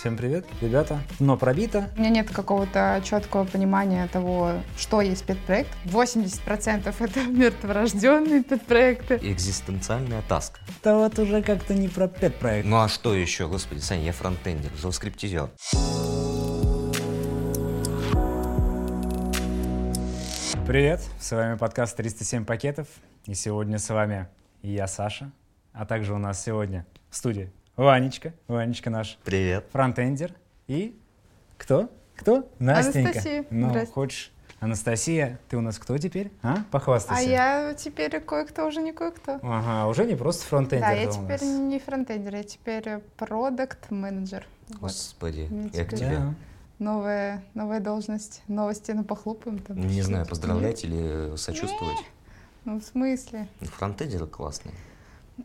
[0.00, 0.98] Всем привет, ребята.
[1.18, 1.90] Но пробито.
[1.94, 5.68] У меня нет какого-то четкого понимания того, что есть педпроект.
[5.84, 9.16] 80% это мертворожденные педпроекты.
[9.20, 10.58] Экзистенциальная таска.
[10.80, 12.66] Это вот уже как-то не про педпроект.
[12.66, 15.50] Ну а что еще, господи, Саня, я фронтендер, JavaScript-тизер.
[20.66, 22.88] Привет, с вами подкаст 307 пакетов.
[23.26, 24.28] И сегодня с вами
[24.62, 25.30] я, Саша,
[25.74, 28.34] а также у нас сегодня в студии Ванечка.
[28.46, 29.64] Ванечка наш Привет.
[29.72, 30.34] фронтендер.
[30.66, 31.00] И
[31.56, 31.88] кто?
[32.14, 32.46] Кто?
[32.58, 33.08] Настенька.
[33.08, 33.44] Анастасия.
[33.48, 33.92] Ну, Здрасте.
[33.94, 34.32] хочешь?
[34.60, 36.30] Анастасия, ты у нас кто теперь?
[36.42, 36.58] А?
[36.70, 37.22] Похвастайся.
[37.22, 39.38] А я теперь кое-кто уже не кое-кто.
[39.42, 40.88] Ага, уже не просто фронтендер.
[40.90, 41.58] Да, я теперь нас.
[41.58, 44.46] не фронтендер, я теперь продукт менеджер
[44.78, 46.18] Господи, Мне я к тебе.
[46.18, 46.34] Да.
[46.80, 48.42] Новая, новая должность.
[48.46, 49.78] Новости на похлопаем там.
[49.78, 50.28] Не знаю, Что-то.
[50.28, 51.96] поздравлять или сочувствовать.
[52.66, 53.48] Ну, в смысле?
[53.62, 54.74] Фронтендеры классные.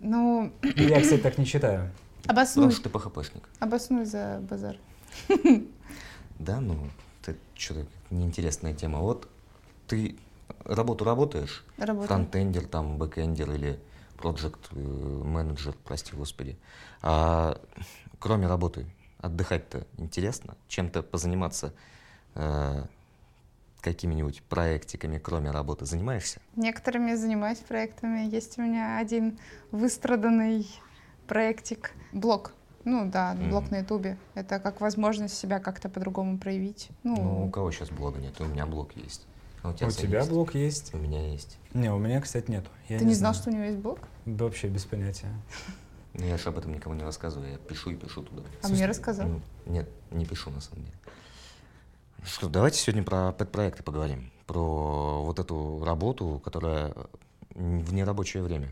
[0.02, 1.92] Ну, Я, кстати, так не считаю.
[2.28, 3.44] Обоснуй, Потому что ты PHP-шник.
[3.60, 4.78] обоснуй за базар.
[6.40, 6.90] Да, ну,
[7.22, 9.00] это что-то неинтересная тема.
[9.00, 9.28] Вот
[9.88, 10.18] ты
[10.66, 12.08] работу работаешь, Работаю.
[12.08, 13.80] фронтендер, там, бэкендер или
[14.18, 16.58] project manager, прости господи.
[17.02, 17.60] А
[18.20, 18.86] кроме работы,
[19.20, 20.56] отдыхать-то интересно?
[20.68, 21.74] Чем-то позаниматься
[22.36, 22.84] э,
[23.82, 26.42] какими-нибудь проектиками, кроме работы, занимаешься?
[26.56, 28.28] Некоторыми занимаюсь проектами.
[28.28, 29.38] Есть у меня один
[29.72, 30.68] выстраданный
[31.26, 31.92] проектик.
[32.14, 32.54] Блог.
[32.84, 34.18] Ну да, блог на Ютубе.
[34.36, 36.90] Это как возможность себя как-то по-другому проявить.
[37.04, 38.40] Ну, Ну, у кого сейчас блога нет?
[38.40, 39.26] У меня блог есть.
[39.64, 40.30] А у тебя, У тебя есть?
[40.30, 40.94] блог есть?
[40.94, 41.58] У меня есть.
[41.74, 42.70] Не, у меня, кстати, нету.
[42.88, 43.42] Я ты не знал, знаю.
[43.42, 44.00] что у него есть блог?
[44.26, 45.32] Да Вообще без понятия.
[46.14, 47.52] Но я же об этом никому не рассказываю.
[47.52, 48.44] Я пишу и пишу туда.
[48.62, 49.28] А мне рассказал.
[49.28, 50.98] Ну, Нет, не пишу на самом деле.
[52.24, 54.32] Что, давайте сегодня про пэт-проекты поговорим.
[54.46, 56.94] Про вот эту работу, которая
[57.56, 58.70] в нерабочее время.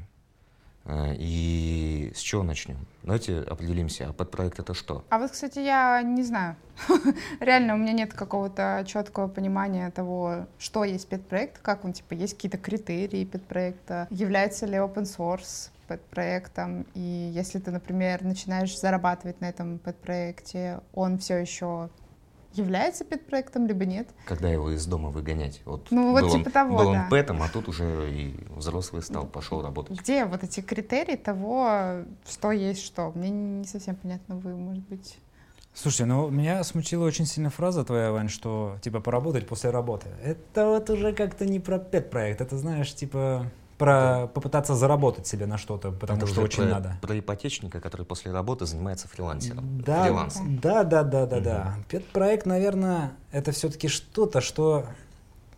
[0.85, 2.77] Э, И с чего начнем?
[3.03, 4.07] Давайте определимся.
[4.09, 5.03] А пэт-проект это что?
[5.09, 6.55] А вот, кстати, я не знаю.
[7.39, 12.35] Реально, у меня нет какого-то четкого понимания того, что есть педпроект, как он, типа, есть
[12.35, 19.49] какие-то критерии педпроекта, является ли open source педпроектом, и если ты, например, начинаешь зарабатывать на
[19.49, 21.89] этом педпроекте, он все еще
[22.53, 24.09] является педпроектом, либо нет.
[24.25, 25.61] Когда его из дома выгонять?
[25.65, 27.03] Вот Ну, вот был он, типа того, был да.
[27.03, 29.99] он пэтом, а тут уже и взрослый стал, пошел работать.
[29.99, 33.11] Где вот эти критерии того, что есть что?
[33.15, 35.17] Мне не совсем понятно, вы, может быть...
[35.75, 40.07] Слушай, ну меня смутила очень сильно фраза твоя, Вань, что типа поработать после работы.
[40.23, 43.47] Это вот уже как-то не про пет-проект, это знаешь, типа
[43.77, 46.97] про попытаться заработать себе на что-то, потому Это что очень про, надо.
[47.01, 49.81] про ипотечника, который после работы занимается фрилансером.
[49.81, 50.59] Да, Фрилансом.
[50.59, 51.75] да, да, да, да, да.
[51.89, 54.85] Пет-проект, наверное, это все-таки что-то, что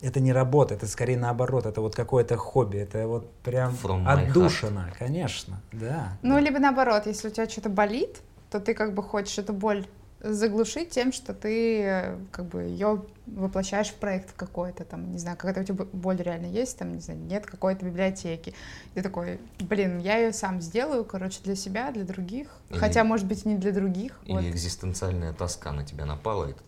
[0.01, 4.91] это не работа, это скорее наоборот, это вот какое-то хобби, это вот прям From отдушина,
[4.97, 6.17] конечно, да.
[6.21, 8.21] Ну, либо наоборот, если у тебя что-то болит,
[8.51, 9.85] то ты как бы хочешь эту боль
[10.33, 15.37] заглушить тем, что ты э, как бы ее воплощаешь в проект какой-то, там, не знаю,
[15.37, 18.53] какая-то у тебя боль реально есть, там, не знаю, нет какой-то библиотеки.
[18.93, 22.47] Ты такой, блин, я ее сам сделаю, короче, для себя, для других.
[22.69, 24.19] Или- Хотя, может быть, не для других.
[24.25, 24.43] Или вот.
[24.43, 26.59] экзистенциальная тоска на тебя напала, и ты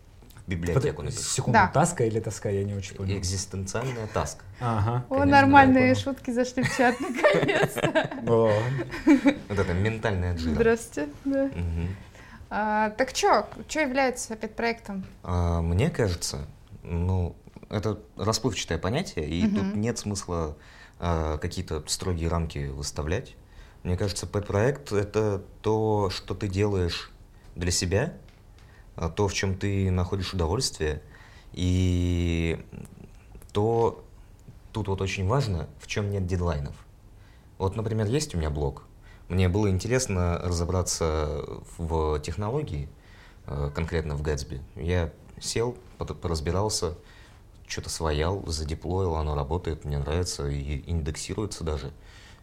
[0.47, 1.24] библиотеку написал.
[1.24, 1.68] Секунду, Да.
[1.68, 3.18] таска или тоска, я не очень понял.
[3.18, 4.44] Экзистенциальная таска.
[4.62, 5.03] Ага.
[5.09, 8.09] О, конечно, нормальные шутки зашли в чат, наконец-то.
[9.50, 10.53] Вот это ментальная джира.
[10.56, 11.09] Здравствуйте.
[11.25, 11.50] да.
[12.49, 15.05] А, Так что, что является опять проектом?
[15.23, 16.47] А, Мне кажется,
[16.83, 17.35] ну,
[17.69, 19.55] это расплывчатое понятие, и Мгм.
[19.55, 20.55] тут нет смысла
[20.99, 23.35] а, какие-то строгие рамки выставлять.
[23.83, 27.11] Мне кажется, пэт-проект— это то, что ты делаешь
[27.55, 28.13] для себя,
[28.95, 31.01] а, то, в чем ты находишь удовольствие,
[31.53, 32.63] и
[33.53, 34.03] то,
[34.71, 36.75] тут вот очень важно, в чем нет дедлайнов.
[37.57, 38.86] Вот, например, есть у меня блог.
[39.29, 41.43] Мне было интересно разобраться
[41.77, 42.88] в технологии,
[43.45, 44.61] э, конкретно в Gatsby.
[44.75, 46.95] Я сел, поразбирался,
[47.67, 51.91] что-то своял, задеплоил, оно работает, мне нравится и индексируется даже.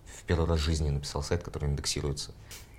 [0.05, 2.33] В первый раз в жизни написал сайт, который индексируется.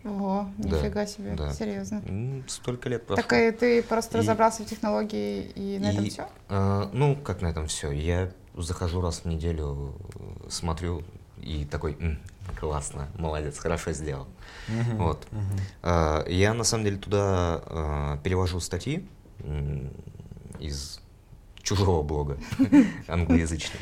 [0.04, 1.52] Ого, Да, нифига себе, да.
[1.52, 2.44] серьезно.
[2.48, 3.24] Столько лет прошло.
[3.24, 6.28] Так и ты просто И- разобрался в технологии и на этом И, все?
[6.50, 7.90] э, ну, как на этом все.
[7.92, 11.04] Я захожу раз в неделю, э, смотрю
[11.42, 12.20] и такой, «М,
[12.60, 14.28] классно, молодец, хорошо сделал.
[14.68, 15.28] мгм, Вот.
[15.82, 19.08] А, Я на самом деле туда а, перевожу статьи
[20.60, 21.00] из
[21.62, 22.38] чужого блога,
[23.08, 23.82] англоязычного.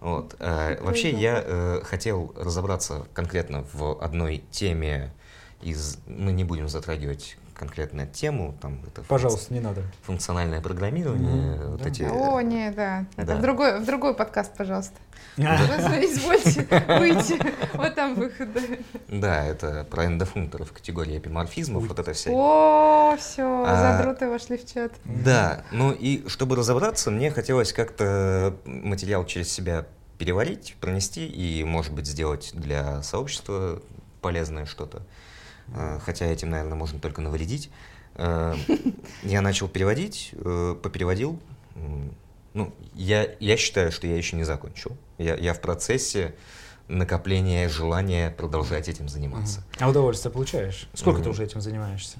[0.00, 0.36] Вот.
[0.38, 5.12] а, Вообще я э, хотел разобраться конкретно в одной теме
[5.60, 5.98] из...
[6.06, 7.36] Мы не будем затрагивать
[7.66, 9.82] конкретно тему, там это Пожалуйста, не надо.
[10.02, 11.88] функциональное программирование, Мгм, вот да.
[11.88, 12.02] эти.
[12.02, 13.06] О, не, да.
[13.16, 13.36] Это Да.
[13.36, 14.94] в другой, в другой подкаст, пожалуйста.
[15.36, 16.66] Извольте
[16.98, 17.40] выйти.
[17.76, 18.48] Вот там выход.
[18.52, 18.60] да.
[19.06, 22.30] Да, это про эндофункторов категории эпиморфизмов, вот это все.
[22.32, 24.92] О, все, А, задруты вошли в чат.
[25.04, 29.86] Да, ну и чтобы разобраться, мне хотелось как-то материал через себя
[30.18, 33.80] переварить, пронести и, может быть, сделать для сообщества
[34.20, 35.02] полезное что-то.
[36.04, 37.70] Хотя этим, наверное, можно только навредить.
[38.14, 38.54] А,
[39.22, 41.38] Я начал переводить, э, попереводил.
[42.54, 44.96] Ну, я, я считаю, что я еще не закончил.
[45.16, 46.34] Я, я в процессе
[46.88, 49.64] накопления желания продолжать этим заниматься.
[49.80, 50.88] А удовольствие получаешь?
[50.92, 51.30] Сколько ты Мгм.
[51.32, 52.18] уже этим занимаешься?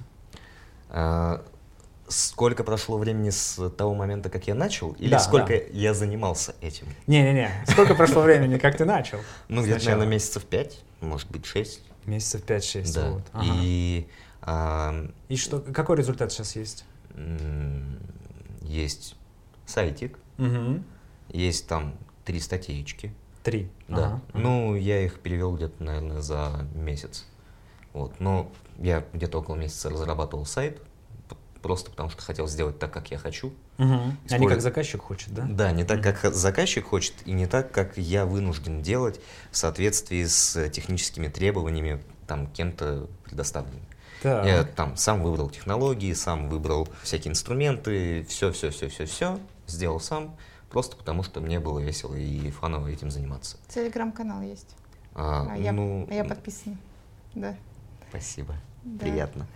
[2.09, 5.61] Сколько прошло времени с того момента, как я начал, или Да, сколько да.
[5.71, 6.85] я занимался этим?
[7.07, 9.19] Не-не-не, сколько прошло времени, как ты начал?
[9.47, 11.81] Ну, где-то, наверное, месяцев пять, может быть, шесть.
[12.05, 12.93] Месяцев 5-6.
[12.93, 13.09] Да.
[13.11, 13.23] вот.
[13.33, 13.45] Ага.
[13.61, 14.07] И
[14.41, 16.85] а, И что, какой результат сейчас есть?
[18.61, 19.15] есть
[19.65, 20.83] сайтик, Мгм.
[21.29, 21.95] есть там
[22.25, 23.13] три статейки.
[23.43, 23.69] Три.
[23.87, 24.05] Да.
[24.07, 24.21] Ага.
[24.33, 27.25] Ну, я их перевел где-то, наверное, за месяц.
[27.93, 28.19] Вот.
[28.19, 30.81] Но я где-то около месяца разрабатывал сайт,
[31.61, 33.53] просто потому что хотел сделать так, как я хочу.
[33.77, 34.17] Мгм.
[34.29, 35.45] А не как заказчик хочет, да?
[35.49, 39.19] Да, не так, как заказчик хочет, и не так, как я вынужден делать
[39.51, 43.83] в соответствии с техническими требованиями, там, кем-то предоставленными.
[44.21, 44.45] Так.
[44.45, 49.99] Я там сам выбрал технологии, сам выбрал всякие инструменты, все, все, все, все, все, сделал
[49.99, 50.35] сам,
[50.69, 53.57] просто потому что мне было весело и фаново этим заниматься.
[53.67, 54.75] Телеграм-канал есть.
[55.15, 56.77] А, А я, ну, а я подписана.
[57.35, 57.55] Да.
[58.09, 58.99] спасибо, Да.
[59.05, 59.47] приятно.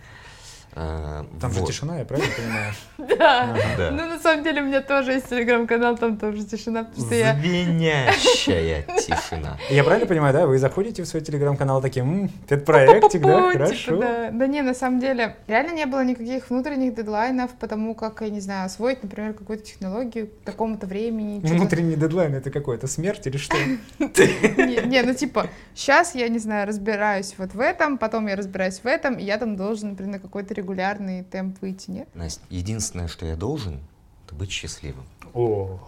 [0.74, 1.68] А, Там же вот.
[1.68, 2.72] тишина, я правильно понимаю?
[3.18, 3.90] Да.
[3.90, 7.34] Ну, на самом деле, у меня тоже есть телеграм-канал, там тоже тишина, потому что я...
[7.34, 9.56] Звенящая тишина.
[9.70, 10.46] Я правильно понимаю, да?
[10.46, 13.52] Вы заходите в свой телеграм-канал такие, «М, педпроектик, да?
[13.52, 13.96] Типа, Хорошо.
[13.96, 14.46] да.
[14.46, 18.66] Не, на самом деле, реально не было никаких внутренних дедлайнов, потому как, я не знаю,
[18.66, 21.40] освоить, например, какую-то технологию к такому-то времени.
[21.40, 23.56] Внутренний дедлайн это какой-то смерть или что?
[23.98, 28.80] Не, не, ну типа, сейчас я, не знаю, разбираюсь вот в этом, потом я разбираюсь
[28.80, 32.08] в этом, и я там должен, например, на какой-то регулярный темп выйти, нет?
[32.14, 33.80] Настя, единственное, что я должен,
[34.26, 35.04] это быть счастливым.
[35.32, 35.78] О,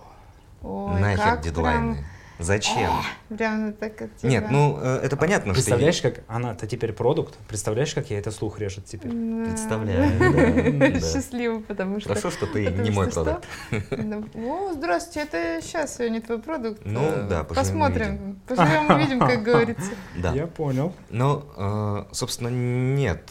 [0.63, 2.05] Ой, Нахер как дедлайны.
[2.41, 2.91] Зачем?
[3.29, 4.49] Прям, так от Нет, тебя.
[4.51, 7.37] ну э, это понятно, что я- представляешь, как она-то теперь продукт?
[7.49, 9.13] Представляешь, как я это слух режет теперь?
[9.13, 9.45] Да.
[9.51, 11.01] представляю.
[11.01, 12.09] Счастливо, потому что...
[12.09, 13.47] Хорошо, что ты потому не мой что продукт.
[13.89, 13.97] что?
[14.03, 16.81] Ну, О, здравствуйте, это сейчас не твой продукт.
[16.85, 19.91] Ну, Э, да, Посмотрим, поживем увидим, как говорится.
[20.17, 20.33] Да.
[20.33, 20.95] Я понял.
[21.11, 21.45] Но,
[22.09, 23.31] э, собственно, нет.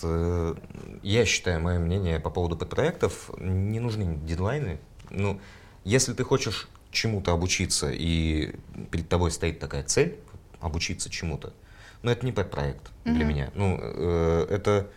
[1.02, 4.80] Я считаю, мое мнение по поводу подпроектов, не нужны дедлайны.
[5.10, 5.40] Ну,
[5.84, 8.56] если ты хочешь чему-то обучиться, и
[8.92, 10.20] перед тобой стоит такая цель,
[10.60, 11.54] обучиться чему-то,
[12.02, 13.28] но это не подпроект для Мгм.
[13.28, 13.52] меня.
[13.56, 14.90] Ну, э, это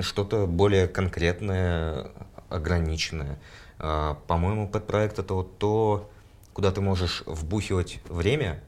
[0.00, 2.10] что-то более конкретное,
[2.48, 3.38] ограниченное.
[3.78, 6.10] А, По-моему, подпроект это вот то,
[6.52, 8.62] куда ты можешь вбухивать время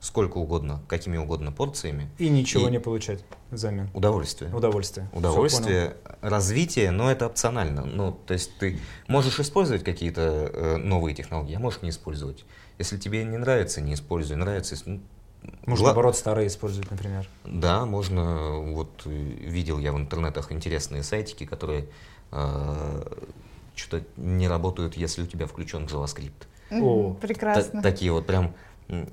[0.00, 3.90] сколько угодно, какими угодно порциями, И ничего И- не получать взамен.
[3.94, 4.54] удовольствие.
[4.54, 5.08] Удовольствие.
[5.12, 7.84] Удовольствие, развитие, но это опционально.
[7.84, 8.78] Ну, то есть ты
[9.08, 10.20] можешь использовать какие-то
[10.52, 12.44] э, новые технологии, а можешь не использовать.
[12.78, 14.36] Если тебе не нравится, не используй.
[14.36, 15.00] Нравится, если- ну.
[15.66, 17.28] Можно, гла- наоборот, старые использовать, например.
[17.44, 18.58] Да, можно.
[18.58, 21.86] Вот э, видел я в интернетах интересные сайтики, которые
[23.74, 26.46] что-то не работают, если у тебя включен JavaScript.
[26.70, 27.80] О, Прекрасно.
[27.82, 28.54] такие вот прям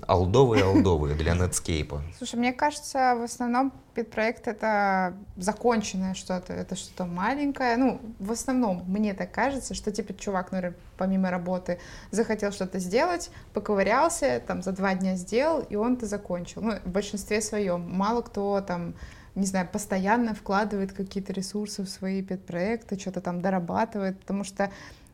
[0.07, 2.00] алдовые-алдовые для Netscape.
[2.18, 7.75] Слушай, мне кажется, в основном педпроект это законченное что-то, это что-то маленькое.
[7.75, 11.79] Ну, в основном, мне так кажется, что типа чувак, например, помимо работы
[12.12, 16.62] захотел что-то сделать, поковырялся, там за два дня сделал, и он это закончил.
[16.62, 17.89] Ну, в большинстве своем.
[17.89, 18.96] Мало кто там
[19.36, 24.72] не знаю, постоянно вкладывает какие-то ресурсы в свои педпроекты, что-то там дорабатывает, потому что,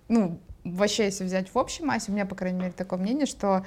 [0.09, 3.65] ну, вообще, если взять в общей массе, у меня, по крайней мере, такое мнение, что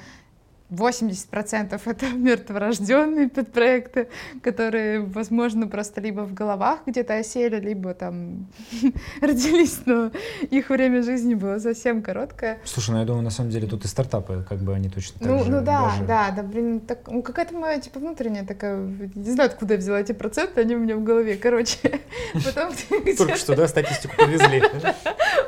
[0.74, 4.08] 80% это мертворожденные подпроекты,
[4.42, 8.46] которые, возможно, просто либо в головах где-то осели, либо там
[9.20, 10.10] родились, но
[10.50, 12.58] их время жизни было совсем короткое.
[12.64, 15.28] Слушай, ну я думаю, на самом деле тут и стартапы, как бы они точно так
[15.28, 18.76] Ну, же ну да, даже- да, да, блин, так, ну какая-то моя, типа, внутренняя такая,
[19.14, 21.78] не знаю, откуда я взяла эти проценты, они у меня в голове, короче.
[22.44, 22.72] Потом
[23.16, 24.62] Только что, да, статистику повезли.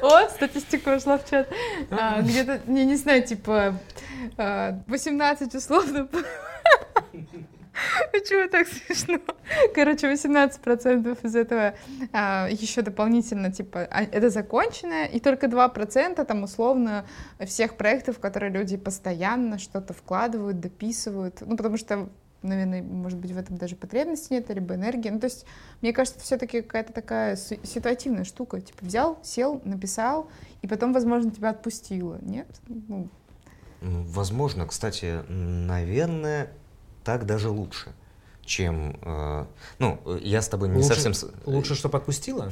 [0.03, 1.49] О, статистика вошла в чат.
[1.91, 3.75] А, где-то, не, знаю, типа
[4.37, 4.81] а,
[5.17, 6.09] 18 условно.
[8.13, 9.21] Почему так смешно?
[9.75, 11.75] Короче, 18% из этого
[12.13, 17.07] а, еще дополнительно, типа, а, это законченное, и только 2% там условно
[17.45, 21.41] всех проектов, в которые люди постоянно что-то вкладывают, дописывают.
[21.41, 22.09] Ну, потому что
[22.43, 25.11] наверное, может быть, в этом даже потребности нет, либо энергии.
[25.11, 25.45] Ну, то есть,
[25.81, 28.61] мне кажется, это все-таки какая-то такая ситуативная штука.
[28.61, 30.29] Типа взял, сел, написал,
[30.63, 32.19] и потом, возможно, тебя отпустило.
[32.23, 32.47] Нет?
[32.69, 33.09] Ну.
[33.81, 36.53] Возможно, кстати, наверное,
[37.05, 37.93] так даже лучше
[38.47, 38.97] чем...
[39.03, 39.45] Э,
[39.79, 41.31] ну, я с тобой не лучше, совсем...
[41.45, 42.51] Лучше, что подпустила?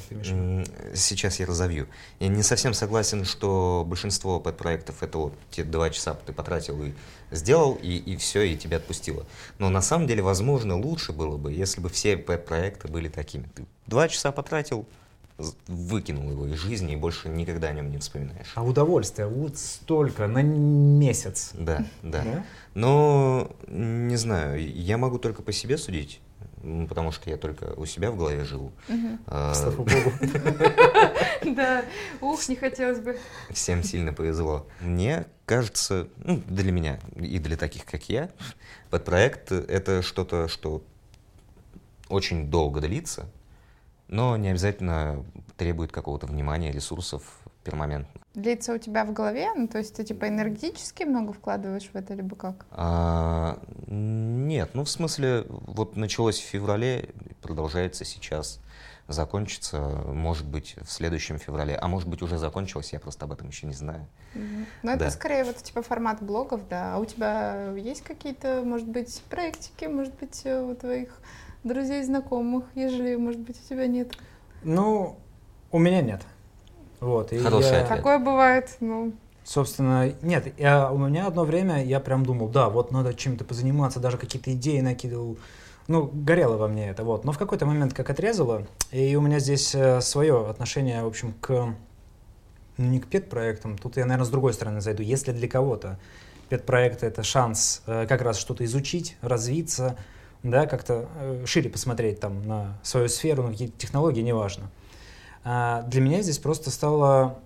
[0.94, 1.88] Сейчас я разовью.
[2.18, 6.92] Я не совсем согласен, что большинство подпроектов это вот те два часа ты потратил и
[7.30, 9.24] сделал, и, и все, и тебя отпустило.
[9.58, 13.48] Но на самом деле, возможно, лучше было бы, если бы все проекты были такими.
[13.54, 14.86] Ты два часа потратил,
[15.66, 18.52] выкинул его из жизни и больше никогда о нем не вспоминаешь.
[18.54, 21.50] А удовольствие вот столько на месяц.
[21.54, 22.22] Да, да.
[22.22, 22.44] да?
[22.74, 26.20] Но не знаю, я могу только по себе судить,
[26.88, 28.72] потому что я только у себя в голове живу.
[29.26, 30.12] А, Слава богу.
[31.44, 31.84] Да,
[32.22, 33.18] ух, не хотелось бы.
[33.50, 34.66] Всем сильно повезло.
[34.80, 38.30] Мне кажется, ну, для меня и для таких, как я,
[38.88, 40.82] подпроект— это что-то, что
[42.08, 43.28] очень долго длится,
[44.08, 45.24] но не обязательно
[45.56, 47.22] требует какого-то внимания, ресурсов
[47.62, 48.20] перманентно.
[48.34, 49.48] Длится у тебя в голове?
[49.54, 52.66] Ну, то есть ты типа энергетически много вкладываешь в это, либо как?
[52.72, 58.60] А, нет, ну в смысле, вот началось в феврале, продолжается сейчас,
[59.06, 63.48] закончится, может быть, в следующем феврале, а может быть, уже закончилось, я просто об этом
[63.48, 64.06] еще не знаю.
[64.34, 64.66] Угу.
[64.82, 65.10] Ну, это да.
[65.10, 66.94] скорее вот типа формат блогов, да.
[66.94, 71.20] А у тебя есть какие-то, может быть, проектики, может быть, э, у твоих
[71.64, 74.12] друзей, знакомых, ежели, может быть, у тебя нет?
[74.62, 75.16] Ну,
[75.72, 76.22] у меня нет.
[77.00, 77.82] Вот, и Хороший я...
[77.82, 77.96] ответ.
[77.96, 79.12] Такое бывает, ну...
[79.44, 84.00] Собственно, нет, я, у меня одно время я прям думал, да, вот надо чем-то позаниматься,
[84.00, 85.36] даже какие-то идеи накидывал.
[85.86, 87.26] Ну, горело во мне это, вот.
[87.26, 91.34] Но в какой-то момент как отрезало, и у меня здесь э, свое отношение, в общем,
[91.42, 91.74] к,
[92.78, 95.02] ну, не к пет-проектам, тут я, наверное, с другой стороны зайду.
[95.02, 95.98] Если для кого-то
[96.48, 99.98] пет-проект— это шанс э, как раз что-то изучить, развиться,
[100.44, 104.70] да, как-то э, шире посмотреть там на свою сферу, на какие-то технологии, неважно.
[105.42, 107.38] А для меня здесь просто стало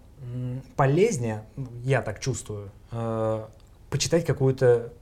[0.77, 1.45] полезнее,
[1.85, 3.47] я так чувствую, э,
[3.89, 4.93] почитать какую-то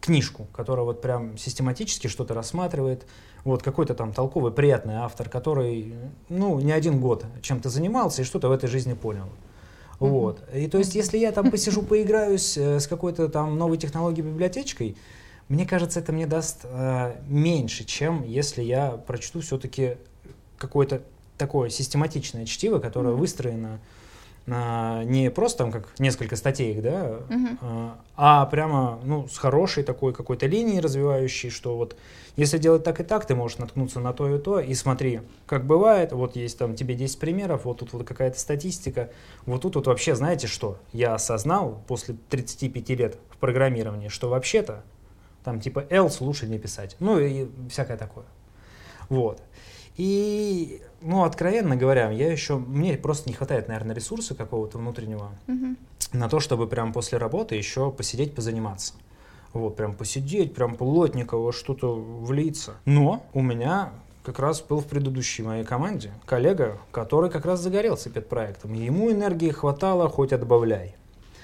[0.00, 3.06] книжку, которая вот прям систематически что-то рассматривает,
[3.44, 5.94] вот какой-то там толковый, приятный автор, который,
[6.28, 9.30] ну, не один год чем-то занимался и что-то в этой жизни понял.
[9.98, 10.42] Вот.
[10.54, 14.96] И то есть, если я там посижу, поиграюсь э, с какой-то там новой технологией, библиотечкой,
[15.50, 19.96] мне кажется, это мне даст э, меньше, чем если я прочту все-таки
[20.56, 21.02] какое-то
[21.36, 23.18] такое систематичное чтиво, которое mm-hmm.
[23.18, 23.80] выстроено
[24.46, 27.58] э, не просто там как несколько статей, да, mm-hmm.
[27.62, 31.96] э, а прямо ну, с хорошей такой какой-то линией развивающей, что вот
[32.36, 35.66] если делать так и так, ты можешь наткнуться на то и то, и смотри, как
[35.66, 39.10] бывает, вот есть там тебе 10 примеров, вот тут вот какая-то статистика,
[39.46, 44.84] вот тут вот вообще знаете что, я осознал после 35 лет в программировании, что вообще-то
[45.44, 46.96] там типа else лучше не писать.
[47.00, 48.26] Ну и всякое такое.
[49.08, 49.42] Вот.
[49.96, 55.76] И, ну, откровенно говоря, я еще, мне просто не хватает, наверное, ресурса какого-то внутреннего mm-hmm.
[56.12, 58.94] на то, чтобы прям после работы еще посидеть, позаниматься.
[59.52, 62.76] Вот, прям посидеть, прям плотниково что-то влиться.
[62.84, 63.92] Но у меня
[64.22, 68.72] как раз был в предыдущей моей команде коллега, который как раз загорелся перед проектом.
[68.74, 70.96] Ему энергии хватало, хоть отбавляй.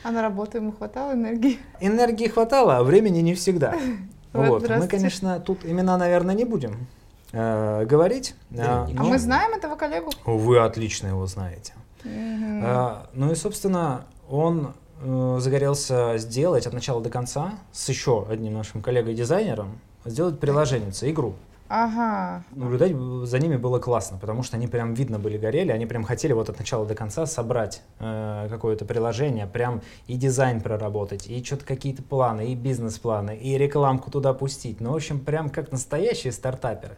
[0.06, 1.58] А на работу ему хватало энергии?
[1.80, 3.74] Энергии хватало, а времени не всегда.
[4.32, 4.68] Вот.
[4.68, 6.86] Мы, конечно, тут имена, наверное, не будем
[7.32, 8.34] э, говорить.
[8.54, 10.10] А, а мы знаем этого коллегу?
[10.26, 11.72] Вы отлично его знаете.
[12.04, 18.52] А, ну и, собственно, он э, загорелся сделать от начала до конца с еще одним
[18.52, 21.34] нашим коллегой-дизайнером, сделать приложение, игру.
[21.68, 22.44] Ага.
[22.52, 22.92] Наблюдать
[23.28, 26.48] за ними было классно, потому что они прям видно были горели, они прям хотели вот
[26.48, 32.02] от начала до конца собрать э, какое-то приложение, прям и дизайн проработать, и что-то какие-то
[32.02, 34.80] планы, и бизнес-планы, и рекламку туда пустить.
[34.80, 36.96] Ну, в общем, прям как настоящие стартаперы.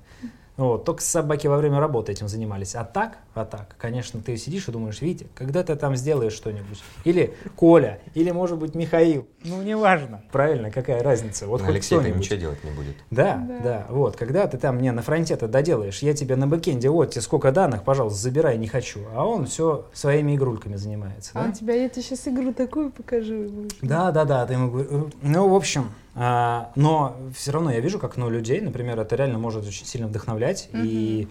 [0.59, 2.75] Вот, только собаки во время работы этим занимались.
[2.75, 6.83] А так, а так, конечно, ты сидишь и думаешь, Витя, когда ты там сделаешь что-нибудь?
[7.05, 9.29] Или Коля, или, может быть, Михаил.
[9.45, 10.21] Ну, неважно.
[10.33, 11.47] Правильно, какая разница?
[11.47, 12.97] Вот хоть Алексей кто ничего делать не будет.
[13.13, 13.87] Да, да, да.
[13.89, 17.53] Вот, когда ты там мне на фронте-то доделаешь, я тебе на бэкенде, вот тебе сколько
[17.53, 18.99] данных, пожалуйста, забирай, не хочу.
[19.15, 21.31] А он все своими игрульками занимается.
[21.35, 21.51] А да?
[21.51, 23.69] у тебя, я тебе сейчас игру такую покажу.
[23.81, 25.13] Да, да, да, ты ему говоришь.
[25.23, 29.67] Ну, в общем, но все равно я вижу, как ну, людей, например, это реально может
[29.67, 30.69] очень сильно вдохновлять.
[30.73, 30.87] Mm-hmm.
[30.87, 31.29] И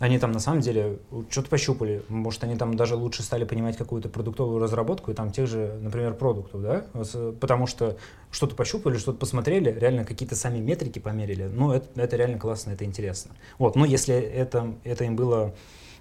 [0.00, 2.02] они там на самом деле что-то пощупали.
[2.08, 6.14] Может, они там даже лучше стали понимать какую-то продуктовую разработку и там тех же, например,
[6.14, 6.84] продуктов, да?
[7.40, 7.96] Потому что
[8.30, 11.44] что-то пощупали, что-то посмотрели, реально какие-то сами метрики померили.
[11.44, 13.32] Ну, это, это реально классно, это интересно.
[13.58, 15.54] Вот, но если это, это им было,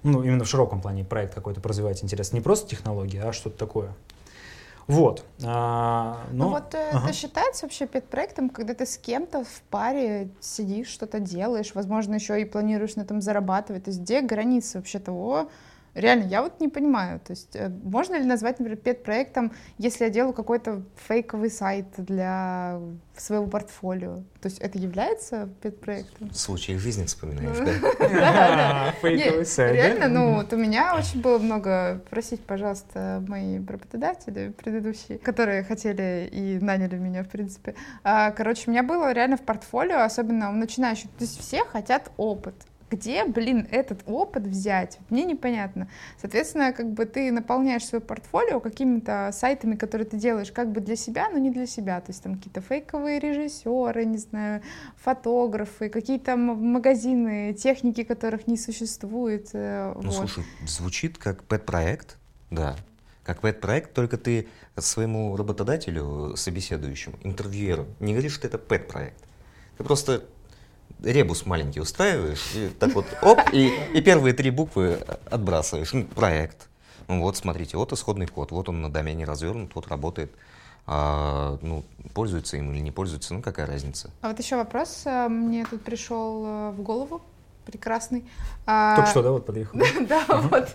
[0.03, 3.95] ну, именно в широком плане проект какой-то развивать интерес, не просто технологии, а что-то такое.
[4.87, 5.25] Вот.
[5.43, 6.45] А, но...
[6.45, 7.05] Ну вот э, Ага.
[7.05, 12.41] это считается вообще пет-проектом, когда ты с кем-то в паре сидишь, что-то делаешь, возможно, еще
[12.41, 13.83] и планируешь на этом зарабатывать.
[13.83, 15.49] То есть где граница вообще того?
[15.97, 17.19] Реально, я вот не понимаю.
[17.19, 22.79] То есть э, можно ли назвать, например, пет-проектом, если я делаю какой-то фейковый сайт для
[23.17, 24.17] своего портфолио?
[24.39, 26.31] То есть это является пет-проектом?
[26.33, 27.65] Случаи из жизни вспоминаешь, да?
[27.99, 28.93] Да-да-да.
[29.01, 29.73] Фейковый сайт?
[29.75, 36.29] Реально, ну вот у меня очень было много, просить, пожалуйста, мои работодатели предыдущие, которые хотели
[36.31, 37.73] и наняли меня, в принципе.
[38.03, 42.11] А, Короче, у меня было реально в портфолио, особенно у начинающих, то есть все хотят
[42.17, 42.53] опыт.
[42.89, 44.99] Где, блин, этот опыт взять?
[45.09, 45.89] Мне непонятно.
[46.21, 50.95] Соответственно, как бы ты наполняешь свое портфолио какими-то сайтами, которые ты делаешь как бы для
[50.95, 51.99] себя, но не для себя.
[51.99, 54.61] То есть там какие-то фейковые режиссеры, не знаю,
[54.95, 59.49] фотографы, какие-то магазины, техники, которых не существует.
[59.53, 60.13] э, Ну, вот.
[60.13, 62.17] слушай, звучит как пэт-проект,
[62.51, 62.77] да.
[63.23, 69.21] Как пэт-проект, только ты своему работодателю, собеседующему, интервьюеру, не говоришь, что это пэт-проект.
[69.77, 70.23] Ты просто
[71.03, 74.99] ребус маленький устраиваешь, и так вот, оп, и, и первые три буквы
[75.29, 75.93] отбрасываешь.
[75.93, 76.67] Ну, проект.
[77.07, 80.31] Ну вот, смотрите, вот исходный код, вот он на домене развернут, вот работает.
[80.85, 84.09] А, ну, пользуется им или не пользуется, ну какая разница?
[84.21, 87.21] А вот еще вопрос э, мне тут пришел э, в голову.
[87.67, 88.25] Прекрасный.
[88.65, 89.77] А, Только что, да, вот подъехал?
[90.07, 90.69] Да, вот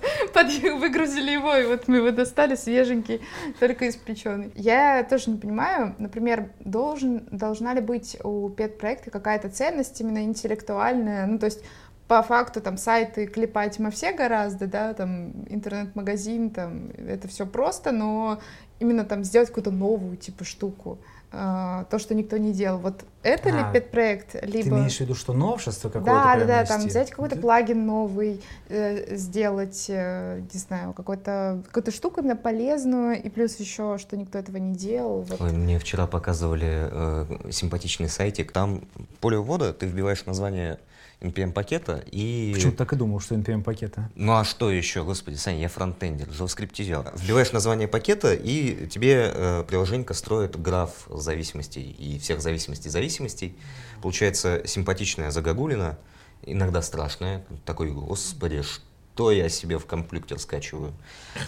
[0.82, 3.22] выгрузили его, и вот мы его достали свеженький,
[3.58, 4.52] только испеченный.
[4.54, 11.26] Я тоже не понимаю, например, должен, должна ли быть у пет-проекта какая-то ценность именно интеллектуальная,
[11.26, 11.64] ну то есть
[12.08, 17.90] по факту там сайты клепать мы все гораздо, да, там интернет-магазин, там это все просто,
[17.90, 18.38] но
[18.80, 20.98] именно там сделать какую-то новую типа штуку,
[21.32, 22.78] то, что никто не делал.
[22.78, 24.76] Вот это ли А, пет-проект, Ты либо...
[24.76, 27.40] имеешь в виду, что новшество какое-то Да, да, да, там взять какой-то Да.
[27.40, 33.96] плагин новый, э, сделать, э, не знаю, какой-то, какую-то штуку именно полезную, и плюс еще,
[33.98, 35.22] что никто этого не делал.
[35.22, 35.40] вот.
[35.40, 38.52] Ой, мне вчера показывали э, симпатичный сайтик.
[38.52, 38.82] Там
[39.20, 40.78] поле ввода, ты вбиваешь название
[41.22, 42.50] NPM-пакета и...
[42.54, 44.10] Почему так и думал, что NPM пакета?
[44.14, 46.72] Ну а что еще, господи, Саня, я фронтендер, JavaScript.
[47.16, 53.56] Вбиваешь название пакета, и тебе э, приложение строит граф зависимостей и всех зависимостей зависимостей.
[54.02, 55.96] Получается симпатичная загогулина,
[56.44, 57.44] иногда страшная.
[57.64, 60.92] Такой, господи, что я себе в комплюктер скачиваю.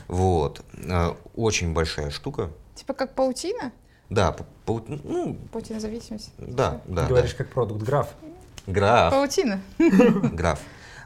[0.09, 0.62] Вот.
[0.75, 2.50] Э, Очень большая штука.
[2.76, 3.73] Типа как паутина?
[4.11, 6.31] Да, по- пау- ну, Паутина зависимости.
[6.38, 7.38] да, да, Ты говоришь, да.
[7.38, 8.14] как продукт, граф.
[8.66, 9.61] Граф, Паутина.
[9.79, 10.61] граф.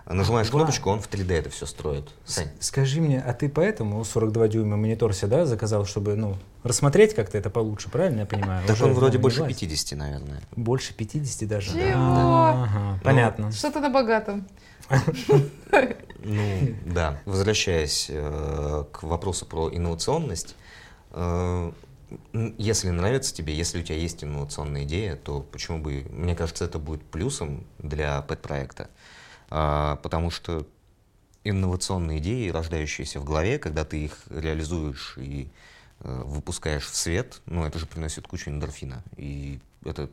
[0.07, 0.62] Нажимаешь Граф.
[0.62, 2.09] кнопочку, он в 3D это все строит.
[2.25, 7.37] Сань, Скажи мне, а ты поэтому 42 дюйма монитор сюда заказал, чтобы, ну, рассмотреть как-то
[7.37, 8.66] это получше, правильно я понимаю?
[8.66, 9.61] так Уже, он вроде ну, больше не влазит.
[9.61, 10.40] 50, наверное.
[10.57, 11.73] Больше 50 даже?
[11.73, 11.92] Чего?
[11.94, 13.53] Ага, понятно.
[13.53, 14.47] Что-то на богатом.
[16.21, 17.21] Ну, да.
[17.27, 20.57] Возвращаясь э, к вопросу про инновационность,
[21.12, 21.73] э,
[22.59, 26.79] если нравится тебе, если у тебя есть инновационная идея, то почему бы, мне кажется, это
[26.79, 28.88] будет плюсом для пэт-проекта,
[29.51, 30.66] А, потому что
[31.44, 35.49] инновационные идеи, рождающиеся в голове, когда ты их реализуешь и
[36.01, 39.03] э, выпускаешь в свет, ну, это же приносит кучу эндорфина.
[39.16, 40.11] И это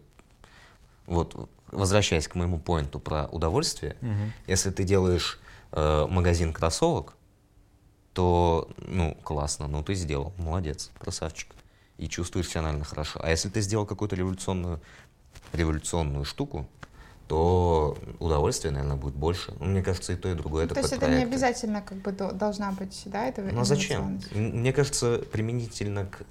[1.06, 4.34] вот, возвращаясь к моему поинту про удовольствие, Мгм.
[4.48, 5.40] если ты делаешь
[5.72, 7.16] э, магазин кроссовок,
[8.14, 11.55] то, ну, классно, ну, ты сделал, молодец, красавчик.
[11.98, 13.20] И чувствуешь себя, наверное, хорошо.
[13.24, 14.82] А если ты сделал какую-то революционную,
[15.54, 16.68] революционную штуку,
[17.28, 19.54] то удовольствия, наверное, будет больше.
[19.60, 20.64] Ну, мне кажется, и то, и другое.
[20.64, 21.34] Ну, это то есть это не пэт-проекты.
[21.34, 24.22] обязательно как бы до- должна быть, да, это Ну, а зачем?
[24.34, 26.22] Мне кажется, применительно к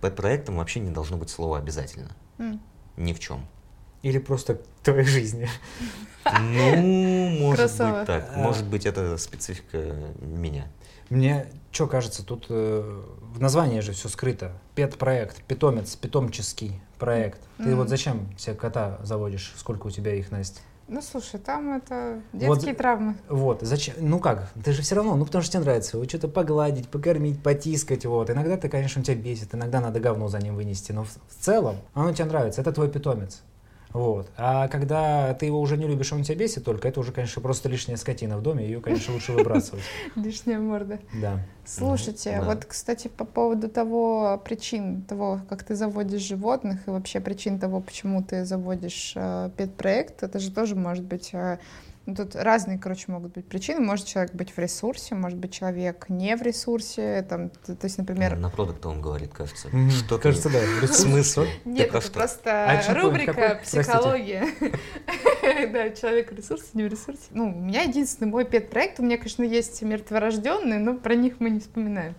[0.00, 2.10] пэт-проектам вообще не должно быть слова «обязательно».
[2.38, 2.60] М.
[2.96, 3.46] Ни в чем.
[4.02, 5.48] Или просто к твоей жизни.
[6.24, 7.98] Ну, может Красава.
[7.98, 8.36] быть так.
[8.36, 9.78] Может быть, это специфика
[10.20, 10.66] меня.
[11.10, 14.52] Мне что кажется, тут э, в названии же все скрыто.
[14.74, 17.40] Пет-проект, питомец, питомческий проект.
[17.58, 17.76] Ты Мгм.
[17.76, 19.52] вот зачем себе кота заводишь?
[19.56, 20.60] Сколько у тебя их, Настя?
[20.88, 23.14] Ну, слушай, там это Вот детские травмы.
[23.28, 23.94] Вот, зачем?
[24.00, 24.50] Ну как?
[24.64, 28.28] Ты же все равно, ну потому что тебе нравится его что-то погладить, покормить, потискать, вот.
[28.28, 31.34] Иногда ты, конечно, он тебя бесит, иногда надо говно за ним вынести, но в, в
[31.40, 33.42] целом оно тебе нравится, это твой питомец.
[33.92, 34.28] Вот.
[34.36, 37.68] А когда ты его уже не любишь, он тебя бесит только, это уже, конечно, просто
[37.68, 39.82] лишняя скотина в доме, ее, конечно, лучше выбрасывать.
[40.16, 41.00] Лишняя морда.
[41.20, 41.40] Да.
[41.64, 42.44] Слушайте, да.
[42.44, 47.80] вот, кстати, по поводу того причин того, как ты заводишь животных и вообще причин того,
[47.80, 51.58] почему ты заводишь э, пет-проект, это же тоже может быть э,
[52.10, 53.78] Ну, тут разные, короче, могут быть причины.
[53.80, 57.24] Может человек быть в ресурсе, может быть человек не в ресурсе.
[57.28, 58.36] Там, то, то есть, например...
[58.36, 59.68] На продукт он говорит, кажется.
[59.68, 59.90] Мгм.
[59.90, 60.86] Что Кажется, да.
[60.92, 61.44] Смысл?
[61.64, 62.12] Нет, это что?
[62.12, 63.62] просто А рубрика какой?
[63.62, 64.44] Психология.
[65.72, 67.22] Да, человек в ресурсе, не в ресурсе.
[67.30, 71.50] Ну, у меня единственный мой пет-проект, у меня, конечно, есть мертворожденные, но про них мы
[71.50, 72.14] не вспоминаем.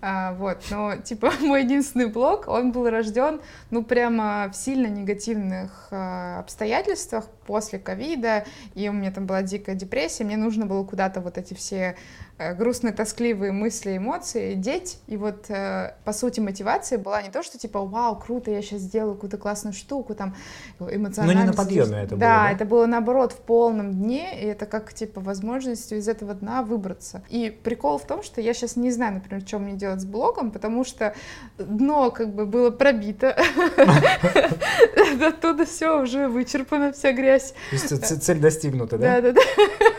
[0.00, 5.88] А, вот, но, типа, мой единственный блог, он был рожден, ну, прямо в сильно негативных
[5.90, 8.44] а, обстоятельствах после ковида,
[8.74, 11.96] и у меня там была дикая депрессия, мне нужно было куда-то вот эти все
[12.38, 17.58] грустные, тоскливые мысли, эмоции деть, и вот, э, по сути, мотивация была не то, что,
[17.58, 20.34] типа, вау, круто, я сейчас сделаю какую-то классную штуку, там,
[20.80, 21.34] эмоционально...
[21.34, 22.50] Но не на подъеме это было, Да, да?
[22.50, 27.22] это было, наоборот, в полном дне, и это как, типа, возможность из этого дна выбраться.
[27.28, 30.50] И прикол в том, что я сейчас не знаю, например, что мне делать с блогом,
[30.50, 31.14] потому что
[31.56, 33.36] дно, как бы, было пробито,
[35.24, 37.54] оттуда все уже вычерпано, вся грязь.
[37.72, 39.20] Цель достигнута, да?
[39.20, 39.93] Да, да, да.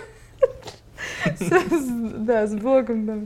[2.25, 3.19] Да, с блогом, да.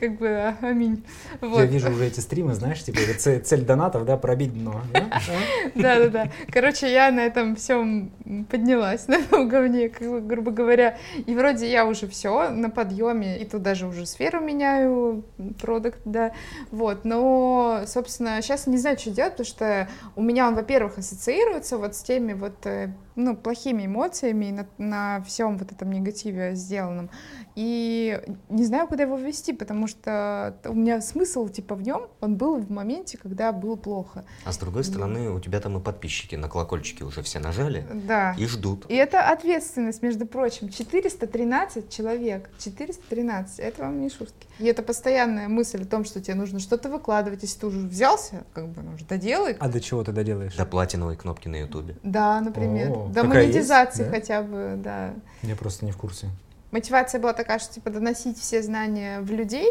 [0.00, 1.04] Как бы, а, аминь.
[1.42, 1.68] Я Вот.
[1.68, 4.80] вижу уже эти стримы, знаешь, типа цель, цель донатов, да, пробить дно.
[4.94, 5.10] да?
[5.74, 6.32] Да, да, да.
[6.50, 8.10] Короче, я на этом всем
[8.50, 10.96] поднялась, на этом говне, грубо говоря.
[11.26, 15.22] И вроде я уже все на подъеме, и тут даже уже сферу меняю,
[15.60, 16.32] продукт, да.
[16.70, 21.76] Вот, но, собственно, сейчас не знаю, что делать, потому что у меня он, во-первых, ассоциируется
[21.76, 27.10] вот с теми вот, э, ну, плохими эмоциями на, на всем вот этом негативе сделанном.
[27.56, 32.36] И не знаю, куда его ввести, потому что у меня смысл, типа, в нем, он
[32.36, 34.24] был в моменте, когда было плохо.
[34.44, 38.34] А с другой стороны, у тебя там и подписчики на колокольчики уже все нажали Да.
[38.38, 38.86] и ждут.
[38.88, 40.68] И это ответственность, между прочим.
[40.68, 42.50] 413 человек.
[42.58, 43.58] 413.
[43.58, 44.46] Это вам не шутки.
[44.58, 47.42] И это постоянная мысль о том, что тебе нужно что-то выкладывать.
[47.42, 49.56] Если ты уже взялся, как бы, ну, доделай.
[49.58, 50.54] А до чего ты доделаешь?
[50.56, 51.96] До платиновой кнопки на ютубе.
[52.02, 52.90] Да, например.
[52.90, 54.10] О, До такая есть, монетизации да?
[54.10, 55.14] хотя бы, да.
[55.42, 56.28] Я просто не в курсе.
[56.70, 59.66] Мотивация была такая, что, типа, доносить все знания в людей,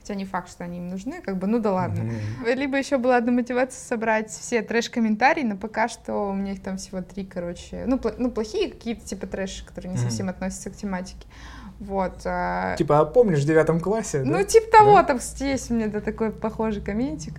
[0.00, 2.04] хотя не факт, что они им нужны, как бы, ну да ладно.
[2.04, 2.46] Мгм.
[2.56, 6.76] Либо еще была одна мотивация собрать все трэш-комментарии, но пока что у меня их там
[6.76, 7.84] всего три, короче.
[7.86, 10.08] Ну, пла- ну плохие какие-то типа трэш, которые не Мгм.
[10.08, 11.26] совсем относятся к тематике.
[11.80, 12.22] Вот.
[12.24, 14.22] а, Типа, а помнишь в девятом классе?
[14.24, 14.44] Ну, да?
[14.44, 15.04] типа того, Да?
[15.04, 17.34] там кстати, есть у меня да, такой похожий комментик.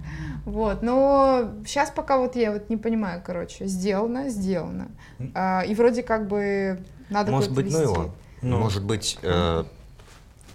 [0.45, 0.81] Вот.
[0.81, 4.87] Но сейчас пока вот я вот не понимаю, короче, сделано, сделано.
[5.19, 5.31] М.
[5.35, 7.93] А, и вроде как бы надо Может быть, ну вести.
[7.93, 8.11] его.
[8.41, 8.57] Ну.
[8.59, 9.65] Может быть, э, А,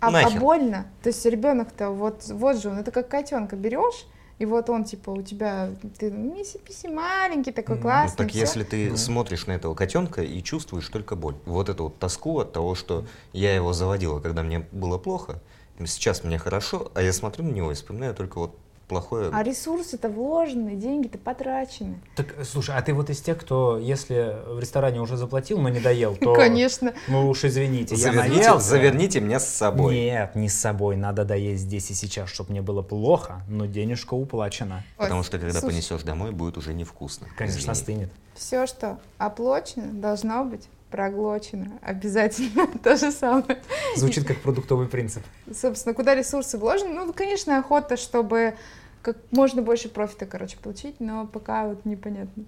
[0.00, 0.40] а Нахер.
[0.40, 0.86] больно.
[1.02, 4.06] То есть ребенок-то вот, вот же он, это как котенка берешь,
[4.38, 8.16] и вот он типа у тебя, ты миси-писи маленький, такой ну, классный.
[8.16, 8.40] так всё.
[8.40, 8.96] если ты Ну.
[8.96, 11.36] смотришь на этого котенка и чувствуешь только боль.
[11.46, 15.40] Вот эту вот тоску от того, что я его заводила, когда мне было плохо,
[15.86, 19.30] сейчас мне хорошо, а я смотрю на него и вспоминаю только вот плохое.
[19.32, 22.00] А ресурсы-то вложены, деньги-то потрачены.
[22.16, 25.80] Так, слушай, а ты вот из тех, кто, если в ресторане уже заплатил, но не
[25.80, 26.34] доел, то...
[26.34, 26.94] Конечно.
[27.08, 28.68] Ну уж извините, я Заверните, наелся.
[28.68, 29.94] заверните меня с собой.
[29.94, 30.96] Нет, не с собой.
[30.96, 34.84] Надо доесть здесь и сейчас, чтобы мне было плохо, но денежка уплачена.
[34.96, 37.26] Потому что когда Слушай, понесешь домой, будет уже невкусно.
[37.36, 38.10] Конечно, остынет.
[38.34, 41.72] Все, что оплачено, должно быть проглочено.
[41.82, 43.60] Обязательно то же самое.
[43.96, 45.24] Звучит как продуктовый принцип.
[45.52, 46.94] Собственно, куда ресурсы вложены?
[46.94, 48.54] Ну, конечно, охота, чтобы
[49.02, 52.44] как можно больше профита, короче, получить, но пока вот непонятно.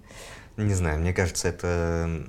[0.55, 2.23] Не знаю, мне кажется, это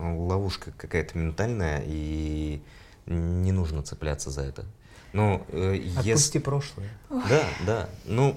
[0.00, 2.60] ловушка какая-то ментальная, и
[3.06, 4.64] не нужно цепляться за это.
[5.12, 6.38] Ну, э, Отпусти если...
[6.40, 6.88] прошлое.
[7.08, 7.88] Да, да.
[8.04, 8.36] Ну,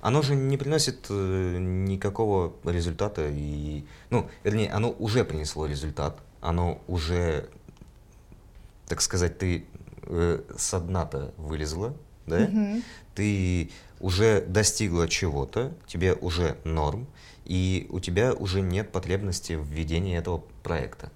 [0.00, 3.84] оно же не приносит э, никакого результата, и...
[4.10, 7.48] Ну, вернее, оно уже принесло результат, оно уже,
[8.86, 9.64] так сказать, ты
[10.02, 11.94] э, со дна-то вылезла,
[12.26, 12.40] да?
[12.40, 12.82] Мгм.
[13.14, 17.06] ты уже достигла чего-то, тебе уже норм,
[17.44, 21.10] и у тебя уже нет потребности в ведении этого проекта.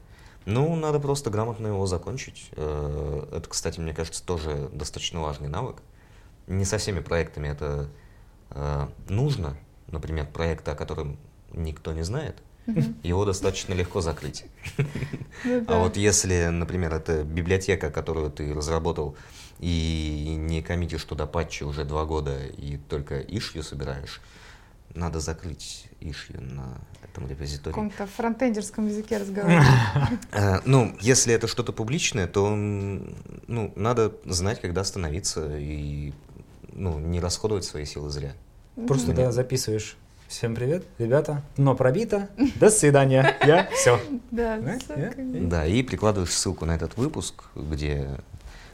[0.45, 2.51] Ну, надо просто грамотно его закончить.
[2.53, 5.77] Э, Это, кстати, мне кажется, тоже достаточно важный навык.
[6.47, 7.89] Не со всеми проектами это
[8.51, 9.57] э, нужно.
[9.89, 11.19] Например, проект, о котором
[11.53, 12.37] никто не знает.
[13.03, 14.45] Его достаточно легко закрыть.
[15.45, 19.17] Ну А вот если, например, это библиотека, которую ты разработал,
[19.59, 24.21] и не коммитишь туда патчи уже два года, и только ишью собираешь,
[24.95, 27.73] надо закрыть ишью на этом В репозитории.
[27.73, 29.67] каком-то фронтендерском языке разговаривать.
[30.33, 36.13] Э, Ну, если это что-то публичное, то ну, надо знать, когда остановиться и
[36.73, 38.35] ну, не расходовать свои силы зря.
[38.87, 39.97] Просто да, записываешь.
[40.29, 41.43] Всем привет, ребята.
[41.57, 42.29] Дно пробито.
[42.57, 43.37] До свидания.
[43.47, 44.01] Я все.
[44.33, 44.59] Да.
[45.17, 48.09] Да, и прикладываешь ссылку на этот выпуск, где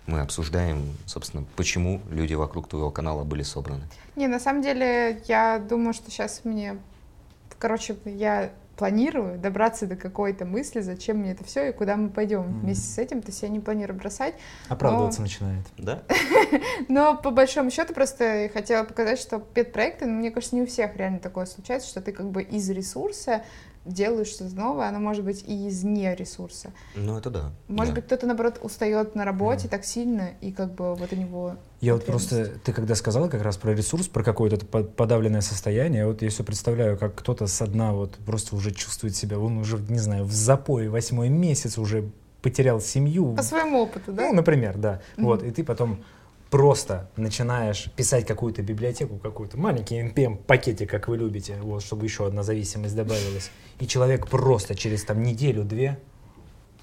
[0.06, 3.82] мы обсуждаем, собственно, почему люди вокруг твоего канала были собраны.
[4.16, 6.78] Не, на самом деле, я думаю, что сейчас мне...
[7.58, 8.50] Короче, я
[8.82, 12.40] планирую добраться до какой-то мысли, зачем мне это все и куда мы пойдем.
[12.40, 12.60] Мгм.
[12.62, 14.34] Вместе с этим, то есть я не планирую бросать.
[14.68, 15.64] Оправдываться Но- начинает.
[15.78, 16.02] Да?
[16.88, 20.96] Но по большому счету просто хотела показать, что пет-проекты, ну, мне кажется, не у всех
[20.96, 23.44] реально такое случается, что ты как бы из ресурса
[23.84, 26.72] делаешь что-то новое, оно может быть и из не ресурса.
[26.94, 27.52] Ну, это да.
[27.68, 28.00] Может да.
[28.00, 29.70] быть, кто-то, наоборот, устает на работе Мгм.
[29.70, 31.56] так сильно, и как бы вот у него...
[31.80, 36.22] Я вот просто, ты когда сказала как раз про ресурс, про какое-то подавленное состояние, вот
[36.22, 39.98] я все представляю, как кто-то со дна вот просто уже чувствует себя, он уже, не
[39.98, 43.34] знаю, в запое восьмой месяц уже потерял семью.
[43.34, 44.28] По своему опыту, да?
[44.28, 45.00] Ну, например, да.
[45.16, 45.26] Мгм.
[45.26, 46.04] Вот, и ты потом
[46.52, 52.26] просто начинаешь писать какую-то библиотеку, какую-то маленький NPM пакетик, как вы любите, вот, чтобы еще
[52.26, 53.50] одна зависимость добавилась.
[53.80, 55.98] И человек просто через там неделю-две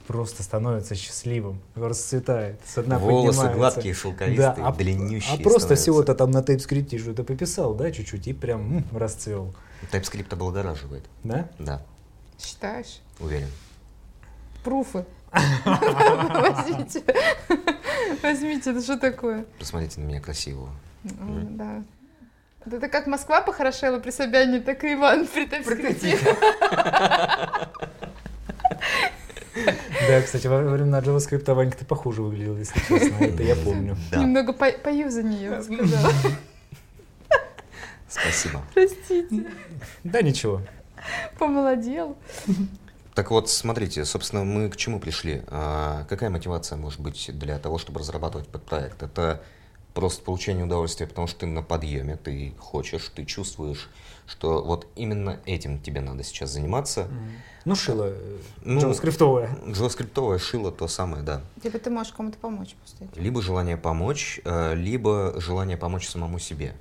[0.07, 5.37] просто становится счастливым, расцветает, с дна Волосы гладкие, шелковистые, а, длиннющие.
[5.39, 9.53] а просто всего-то там на TypeScript что-то пописал, да, чуть-чуть, и прям м, расцвел.
[9.91, 11.03] TypeScript облагораживает.
[11.23, 11.47] Да?
[11.59, 11.83] Да,
[12.39, 13.01] Считаешь?
[13.19, 13.49] уверен.
[14.63, 15.05] Пруфы.
[15.65, 17.03] Возьмите.
[18.23, 19.45] Возьмите, это что такое?
[19.59, 20.69] Посмотрите на меня красивого.
[21.03, 21.83] Да.
[22.65, 26.37] Это как Москва похорошела при Собяне, так и Иван при TypeScript.
[30.07, 33.97] Да, кстати, во времена JavaScript Ванька ты похуже выглядел, если честно, это я помню.
[34.15, 36.13] Немного по- поюзаннее, я бы сказала.
[38.07, 38.61] спасибо.
[38.73, 39.45] Простите,
[40.03, 40.61] Да ничего.
[41.37, 42.15] помолодел.
[43.19, 45.43] Так вот, смотрите, собственно, мы к чему пришли?
[45.47, 49.03] А, какая мотивация может быть для того, чтобы разрабатывать подпроект?
[49.03, 49.43] Это
[49.93, 53.89] просто получение удовольствия, потому что ты на подъеме, ты хочешь, ты чувствуешь,
[54.25, 57.09] что вот именно этим тебе надо сейчас заниматься.
[57.65, 59.65] Ну, шило э, Ну, JavaScript-овое.
[59.65, 61.41] JavaScript шило то самое, да.
[61.61, 63.19] Типа ты можешь кому-то помочь просто.
[63.19, 66.73] Либо желание помочь, э, либо желание помочь самому себе.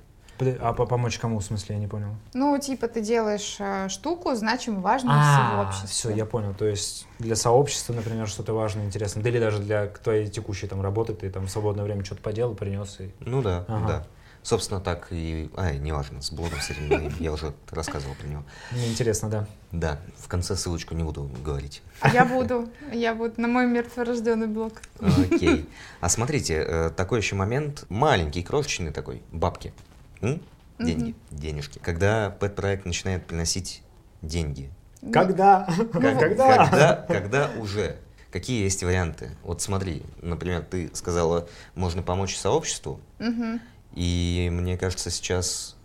[0.61, 2.15] А по- помочь кому, в смысле, я не понял.
[2.33, 5.87] Ну, типа ты делаешь э, штуку, значимую, важную А, общества.
[5.89, 6.53] все, я понял.
[6.53, 9.21] То есть для сообщества, например, что-то важное, интересное.
[9.21, 12.55] Да или даже для твоей текущей там работы, ты там в свободное время что-то поделал,
[12.55, 13.11] принес и...
[13.19, 13.87] Ну да, Ага.
[13.87, 14.05] да.
[14.41, 15.51] Собственно, так и...
[15.57, 18.43] Ай, неважно, с блогом с этим я уже рассказывал про него.
[18.71, 19.45] Мне интересно, да.
[19.73, 21.81] Да, в конце ссылочку не буду говорить.
[22.13, 24.81] Я буду, я буду на мой мертворожденный блог.
[25.01, 25.67] Окей.
[25.99, 29.73] А смотрите, э, такой еще момент, маленький, крошечный такой, бабки.
[30.21, 30.41] М?
[30.79, 31.79] Деньги, денежки.
[31.79, 33.83] Когда пэт-проект начинает приносить
[34.21, 34.71] деньги.
[35.11, 35.65] Когда?
[35.65, 36.57] Как- Когда?
[36.67, 37.97] Когда, когда уже?
[38.31, 39.31] Какие есть варианты?
[39.43, 43.59] Вот смотри, например, ты сказала, можно помочь сообществу, Мгм.
[43.95, 45.75] и мне кажется, сейчас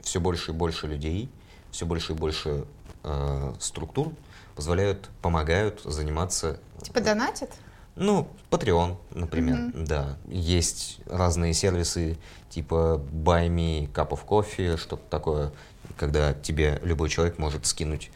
[0.00, 1.30] все больше и больше людей,
[1.70, 2.64] все больше и больше
[3.04, 4.12] э, структур
[4.56, 7.50] позволяют, помогают заниматься Типа донатят?
[7.94, 10.16] Ну, Patreon, например, да.
[10.26, 15.52] Есть разные сервисы типа Buy Me Cup of Coffee, что-то такое,
[15.96, 18.10] когда тебе любой человек может скинуть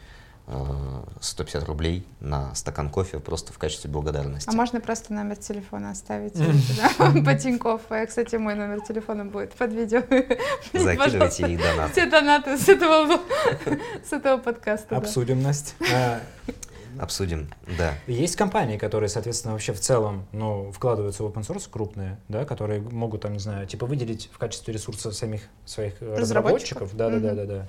[0.47, 4.49] э, 150 рублей на стакан кофе просто в качестве благодарности.
[4.49, 6.33] А можно просто номер телефона оставить
[7.25, 7.81] по Тинькофф.
[7.89, 10.01] А, Кстати, мой номер телефона будет под видео.
[10.73, 11.91] Закидывайте Пожалуйста, ей донат.
[11.91, 13.19] Все донаты с этого,
[14.07, 14.97] с этого подкаста.
[14.97, 15.73] Обсудим, Настя.
[16.99, 17.93] А, Обсудим, да.
[18.07, 22.81] Есть компании, которые, соответственно, вообще в целом, ну, вкладываются в open source крупные, да, которые
[22.81, 26.91] могут, там, не знаю, типа выделить в качестве ресурса самих своих Разработчиков?
[26.93, 26.95] разработчиков.
[26.95, 27.67] Да, да, да, да, да.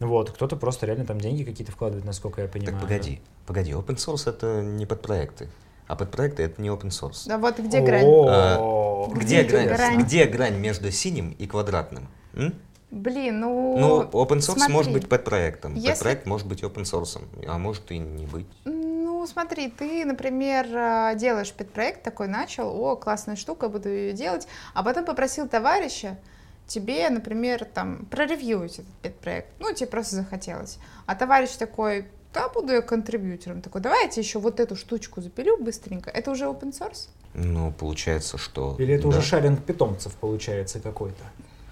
[0.00, 2.72] Вот, кто-то просто реально там деньги какие-то вкладывает, насколько я понимаю.
[2.74, 5.48] Так погоди, погоди, open source это не подпроекты,
[5.86, 7.22] а подпроекты это не open source.
[7.26, 8.04] Да вот где грань?
[8.04, 10.02] О, Где Где грань, грань?
[10.02, 12.08] где грань между синим и квадратным?
[12.34, 12.54] М?
[12.90, 13.76] Блин, ну...
[13.78, 14.72] Ну, open source смотри.
[14.72, 18.46] может быть подпроектом, Если- подпроект может быть open source, а может и не быть.
[18.64, 24.46] Ну, смотри, ты, например, э, делаешь пет-проект, такой начал, о, классная штука, буду ее делать,
[24.74, 26.18] а потом попросил товарища
[26.66, 30.78] тебе, например, там, проревьюить этот пет-проект, ну, тебе просто захотелось.
[31.06, 36.10] А товарищ такой, да, буду я контрибьютором, такой, давайте еще вот эту штучку запилю быстренько.
[36.10, 37.08] Это уже open source?
[37.34, 38.76] Ну, получается, что...
[38.78, 39.08] Или это да.
[39.08, 41.22] уже шаринг питомцев получается какой-то.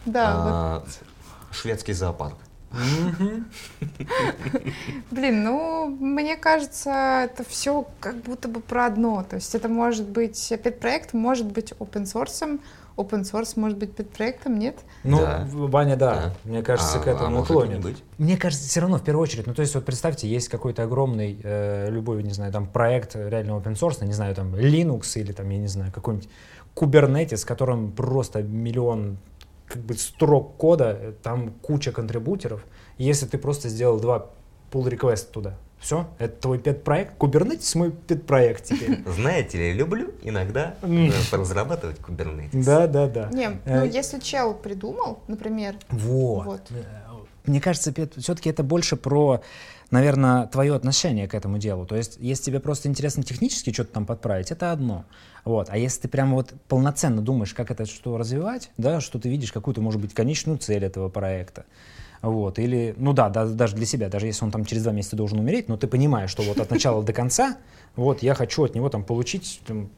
[0.07, 0.85] Да, А,
[1.53, 2.37] Шведский зоопарк.
[5.11, 9.25] Блин, ну, мне кажется, это все как будто бы про одно.
[9.29, 12.59] То есть это может быть, пет-проект может быть open source,
[12.97, 14.77] open source может быть пет-проектом, нет?
[15.05, 15.47] Ну, Да.
[15.53, 16.35] Ваня, да, Да.
[16.45, 17.77] мне кажется, А- к этому а может и клонит.
[17.77, 18.03] не быть.
[18.19, 21.38] Мне кажется, все равно в первую очередь, ну то есть вот представьте, есть какой-то огромный,
[21.43, 25.49] э, любой, не знаю, там проект реально open source, не знаю, там Linux или там,
[25.51, 26.29] я не знаю, какой-нибудь
[26.75, 29.19] Kubernetes, с которым просто миллион
[29.73, 32.65] как бы строк кода, э, там куча контрибуторов.
[32.99, 34.27] Если ты просто сделал два
[34.71, 37.19] pull request туда, все, это твой пет-проект.
[37.19, 39.03] Kubernetes мой пет-проект теперь.
[39.07, 41.09] Знаете ли, люблю иногда М.
[41.09, 42.63] э, поразрабатывать Kubernetes.
[42.65, 43.31] Да, да, да.
[43.33, 46.71] Не, ну Э, если чел придумал, например, Вот.
[47.47, 49.41] Мне кажется, все-таки это больше про,
[49.93, 51.87] наверное, твое отношение к этому делу.
[51.87, 55.05] То есть, если тебе просто интересно технически что-то там подправить, это одно.
[55.45, 55.69] Вот.
[55.71, 59.53] А если ты прямо вот полноценно думаешь, как это что развивать, да, что ты видишь
[59.53, 61.67] какую-то, может быть, конечную цель этого проекта,
[62.23, 65.17] вот, или, ну да, да, даже для себя, даже если он там через два месяца
[65.17, 67.59] должен умереть, но ты понимаешь, что вот от начала до конца,
[67.97, 69.91] вот, я хочу от него там получить там,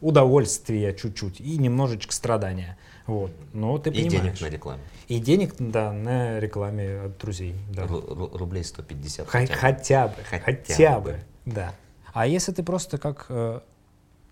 [0.00, 2.78] удовольствие чуть-чуть и немножечко страдания.
[3.06, 3.32] Вот.
[3.52, 4.12] Но ты и понимаешь.
[4.12, 4.82] денег на рекламе.
[5.08, 7.54] И денег, да, на рекламе от друзей.
[7.70, 7.82] Да.
[7.84, 9.28] Ру- рублей 150.
[9.28, 10.14] Хотя, хотя бы.
[10.28, 11.10] Хотя, хотя бы.
[11.10, 11.18] бы.
[11.44, 11.74] Да.
[12.12, 13.60] А если ты просто как э,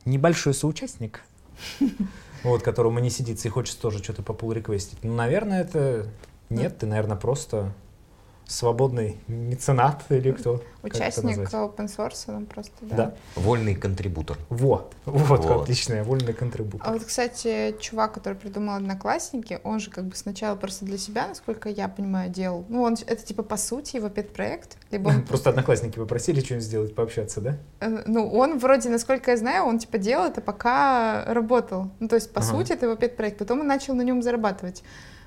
[0.05, 1.23] небольшой соучастник,
[2.43, 6.07] вот, которому не сидится и хочется тоже что-то по пул реквестить, ну, наверное, это
[6.49, 7.73] нет, ты, наверное, просто
[8.53, 10.63] свободный меценат или кто?
[10.83, 12.97] Участник open source, он просто, да.
[12.97, 13.15] да.
[13.37, 14.37] Вольный контрибутор.
[14.49, 15.63] Во, вот, вот.
[15.63, 16.89] отличное, вольный контрибутор.
[16.89, 21.29] А вот, кстати, чувак, который придумал Одноклассники, он же как бы сначала просто для себя,
[21.29, 22.65] насколько я понимаю, делал.
[22.69, 24.77] Ну, он, это типа по сути его пет-проект.
[24.91, 25.23] Либо он...
[25.27, 27.59] Просто Одноклассники попросили что-нибудь сделать, пообщаться, да?
[27.81, 31.91] Э, ну, он вроде, насколько я знаю, он типа делал это пока работал.
[32.01, 32.51] Ну, то есть, по ага.
[32.51, 33.39] сути, это его пет-проект.
[33.39, 34.83] Потом он начал на нем зарабатывать.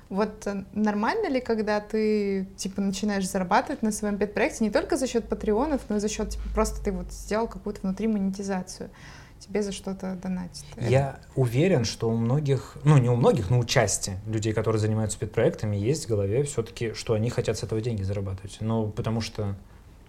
[0.08, 5.28] Вот нормально ли, когда ты, типа, начинаешь зарабатывать на своем пет-проекте не только за счет
[5.28, 8.90] патреонов, но и за счет, типа, просто ты вот сделал какую-то внутри монетизацию?
[9.38, 10.64] тебе за что-то донатят.
[10.80, 15.18] Я уверен, что у многих, ну не у многих, но у части людей, которые занимаются
[15.18, 18.56] пет-проектами, есть в голове все-таки, что они хотят с этого деньги зарабатывать.
[18.60, 19.54] Ну, потому что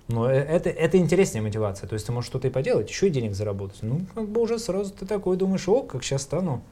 [0.07, 1.87] ну, э, это, это интереснее мотивация.
[1.87, 3.79] То есть ты можешь что-то и поделать, еще и денег заработать.
[3.81, 6.63] Ну, как бы уже сразу ты такой думаешь, о, как сейчас стану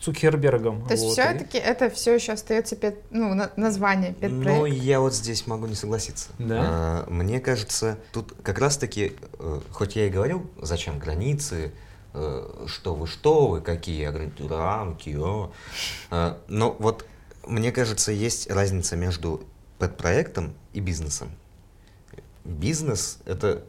[0.00, 0.86] Цукербергом.
[0.86, 1.60] То есть вот, все-таки и...
[1.60, 4.44] это все еще остается пет, ну, на, название педпроект?
[4.44, 6.28] Ну, я вот здесь могу не согласиться.
[6.38, 6.60] Да?
[6.60, 11.72] А, мне кажется, тут как раз-таки, э, хоть я и говорил, зачем границы,
[12.12, 14.06] э, что вы, что вы, какие
[14.48, 15.52] рамки, о,
[16.10, 17.04] а, но вот
[17.46, 19.42] мне кажется, есть разница между
[19.78, 21.30] пэт-проектом и бизнесом.
[22.44, 23.64] Бизнес— это,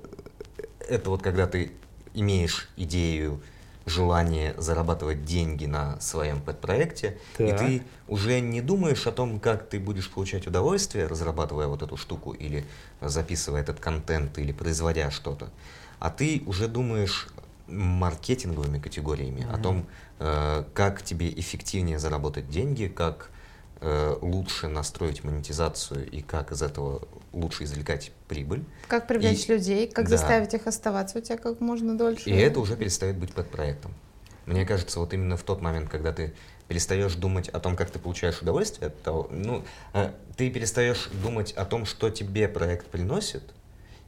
[0.79, 1.71] это вот когда ты
[2.13, 3.41] имеешь идею,
[3.85, 7.47] желание зарабатывать деньги на своем подпроекте, так.
[7.47, 11.95] и ты уже не думаешь о том, как ты будешь получать удовольствие, разрабатывая вот эту
[11.95, 12.65] штуку, или
[13.01, 15.49] записывая этот контент, или производя что-то,
[15.99, 17.27] а ты уже думаешь
[17.67, 19.53] маркетинговыми категориями, mm-hmm.
[19.53, 19.85] о том,
[20.19, 23.29] э, как тебе эффективнее заработать деньги, как
[24.21, 28.63] лучше настроить монетизацию и как из этого лучше извлекать прибыль.
[28.87, 30.17] Как привлечь и, людей, как да.
[30.17, 32.29] заставить их оставаться у тебя как можно дольше.
[32.29, 33.93] И это уже перестает быть под проектом.
[34.45, 36.33] Мне кажется, вот именно в тот момент, когда ты
[36.67, 41.51] перестаешь думать о том, как ты получаешь удовольствие от того, ну, э, ты перестаешь думать
[41.53, 43.43] о том, что тебе проект приносит,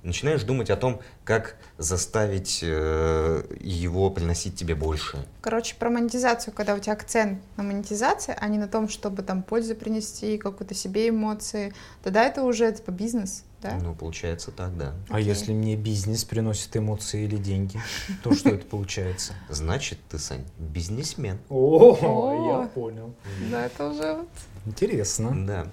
[0.03, 5.25] начинаешь думать о том, как заставить э, его приносить тебе больше.
[5.41, 9.43] Короче, про монетизацию, когда у тебя акцент на монетизации, а не на том, чтобы там
[9.43, 13.77] пользу принести, какую-то себе эмоции, тогда это уже типа бизнес, да?
[13.81, 14.93] Ну, получается так, да.
[15.09, 17.79] А если мне бизнес приносит эмоции или деньги,
[18.23, 19.33] то что это получается?
[19.49, 21.39] Значит, ты, Сань, бизнесмен.
[21.49, 23.13] О, я понял.
[23.51, 24.25] Да, это уже...
[24.65, 25.45] Интересно.
[25.45, 25.67] Да.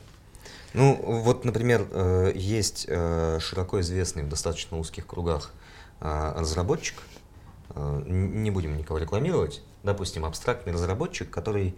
[0.74, 5.52] Ну, вот, например, э, есть э, широко известный в достаточно узких кругах
[6.00, 6.96] э, разработчик,
[7.76, 11.74] не будем никого рекламировать, допустим, абстрактный разработчик, который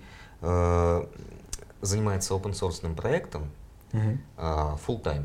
[1.80, 3.50] занимается open source проектом
[3.92, 4.78] uh-huh.
[4.86, 5.24] full time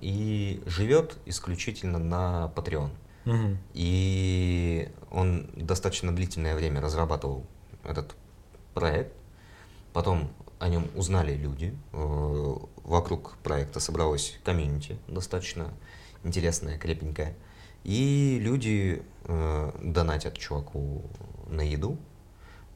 [0.00, 2.90] и живет исключительно на Patreon.
[3.26, 3.56] Uh-huh.
[3.74, 7.44] И он достаточно длительное время разрабатывал
[7.84, 8.14] этот
[8.72, 9.12] проект,
[9.92, 11.74] потом о нем узнали люди.
[11.92, 15.72] Э, вокруг проекта собралось комьюнити достаточно
[16.22, 17.34] интересное, крепенькое.
[17.82, 21.02] И люди э, донатят чуваку
[21.48, 21.98] на еду,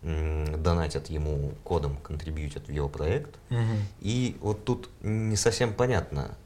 [0.03, 3.37] донатят ему кодом, контрибьютят в его проект.
[3.51, 3.77] Угу.
[4.01, 6.37] И вот тут не совсем понятно,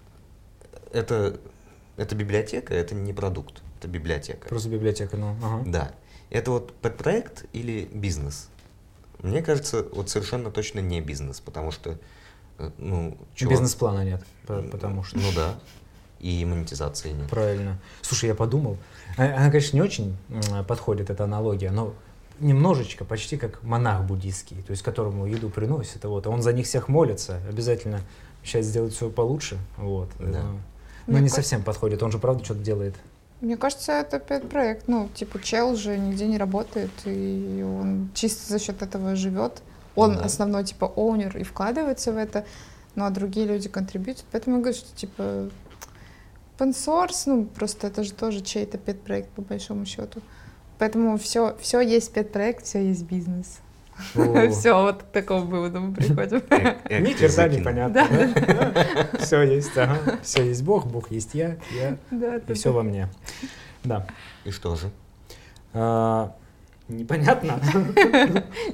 [0.93, 1.41] это,
[1.97, 4.49] это библиотека, это не продукт, это библиотека.
[4.49, 5.37] Просто библиотека, ну.
[5.43, 5.63] Ага.
[5.67, 5.95] Да.
[6.31, 8.49] Это вот подпроект или бизнес?
[9.23, 11.99] Мне кажется, вот совершенно точно не бизнес, потому что,
[12.59, 13.53] э, ну, чувак...
[13.53, 15.19] Бизнес-плана нет, потому что...
[15.19, 15.59] Ну да,
[16.21, 17.29] и монетизации нет.
[17.29, 17.79] Правильно.
[18.03, 18.77] Слушай, я подумал,
[19.17, 20.17] а, она, конечно, не очень
[20.67, 21.95] подходит, эта аналогия, но
[22.41, 26.67] немножечко, почти как монах буддийский, то есть которому еду приносит, вот, а он за них
[26.67, 28.01] всех молится, обязательно
[28.45, 30.09] сейчас сделать все получше, вот.
[30.19, 30.43] Да.
[30.43, 30.61] Но,
[31.07, 32.95] но не совсем подходит, он же правда что-то делает.
[33.41, 34.89] Мне кажется, это опять проект.
[34.89, 39.63] Ну, типа, чел же нигде не работает, и он чисто за счет этого живет.
[39.95, 40.23] Он да.
[40.25, 42.45] основной, типа, оунер и вкладывается в это,
[42.95, 44.25] ну, а другие люди контрибьютят.
[44.33, 45.51] Поэтому я говорю, что, типа,
[46.59, 50.21] open source, ну, просто это же тоже чей-то пет-проект, по большому счету.
[50.79, 53.59] Поэтому все, все есть пет-проект, все есть бизнес.
[54.51, 56.43] Все, вот к такому выводу мы приходим.
[56.89, 58.07] Ни черта непонятно.
[59.19, 60.19] Все есть, ага.
[60.23, 61.97] Все есть Бог, Бог есть я, я,
[62.47, 63.09] и все во мне.
[63.85, 64.07] Да.
[64.45, 64.91] И что же?
[65.73, 66.35] А,
[66.89, 67.61] непонятно.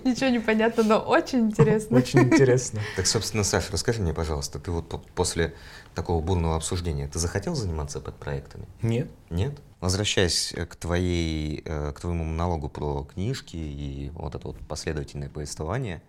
[0.04, 1.96] Ничего не понятно, но очень интересно.
[1.96, 2.80] Очень интересно.
[2.96, 5.54] Так, собственно, Саша, расскажи мне, пожалуйста, ты вот после
[5.94, 8.66] такого бурного обсуждения, ты захотел заниматься подпроектами?
[8.82, 9.10] Нет.
[9.30, 9.60] Нет?
[9.80, 16.02] Возвращаясь к, твоей, э, к твоему монологу про книжки и вот это вот последовательное повествование,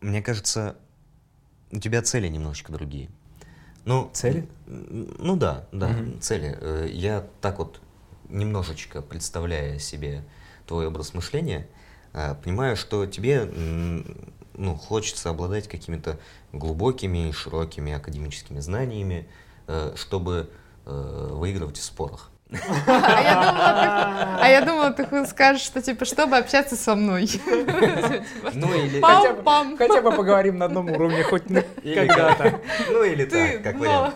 [0.00, 0.76] мне кажется,
[1.70, 3.08] у тебя цели немножечко другие.
[3.84, 4.48] Ну, цели?
[4.66, 6.18] Ну да, да, угу.
[6.20, 6.58] цели.
[6.60, 7.80] Э, я так вот
[8.28, 10.24] немножечко представляя себе
[10.66, 11.68] твой образ мышления,
[12.12, 13.48] э, понимаю, что тебе
[14.56, 16.18] ну, хочется обладать какими-то
[16.52, 19.28] глубокими, широкими академическими знаниями,
[19.96, 20.50] чтобы
[20.86, 22.30] э, выигрывать в спорах.
[22.86, 27.28] А я думала, ты скажешь, что типа, чтобы общаться со мной.
[28.54, 29.00] Ну или
[29.76, 32.60] хотя бы поговорим на одном уровне хоть когда-то.
[32.88, 34.14] Ну или так, как вариант.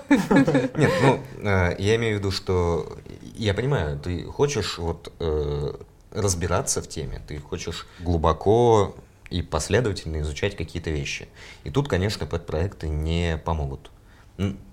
[0.76, 2.96] Нет, ну э, я имею в виду, что
[3.34, 5.74] я понимаю, ты хочешь вот э,
[6.12, 8.94] разбираться в теме, ты хочешь глубоко
[9.30, 11.28] и последовательно изучать какие-то вещи.
[11.64, 13.90] И тут, конечно, подпроекты не помогут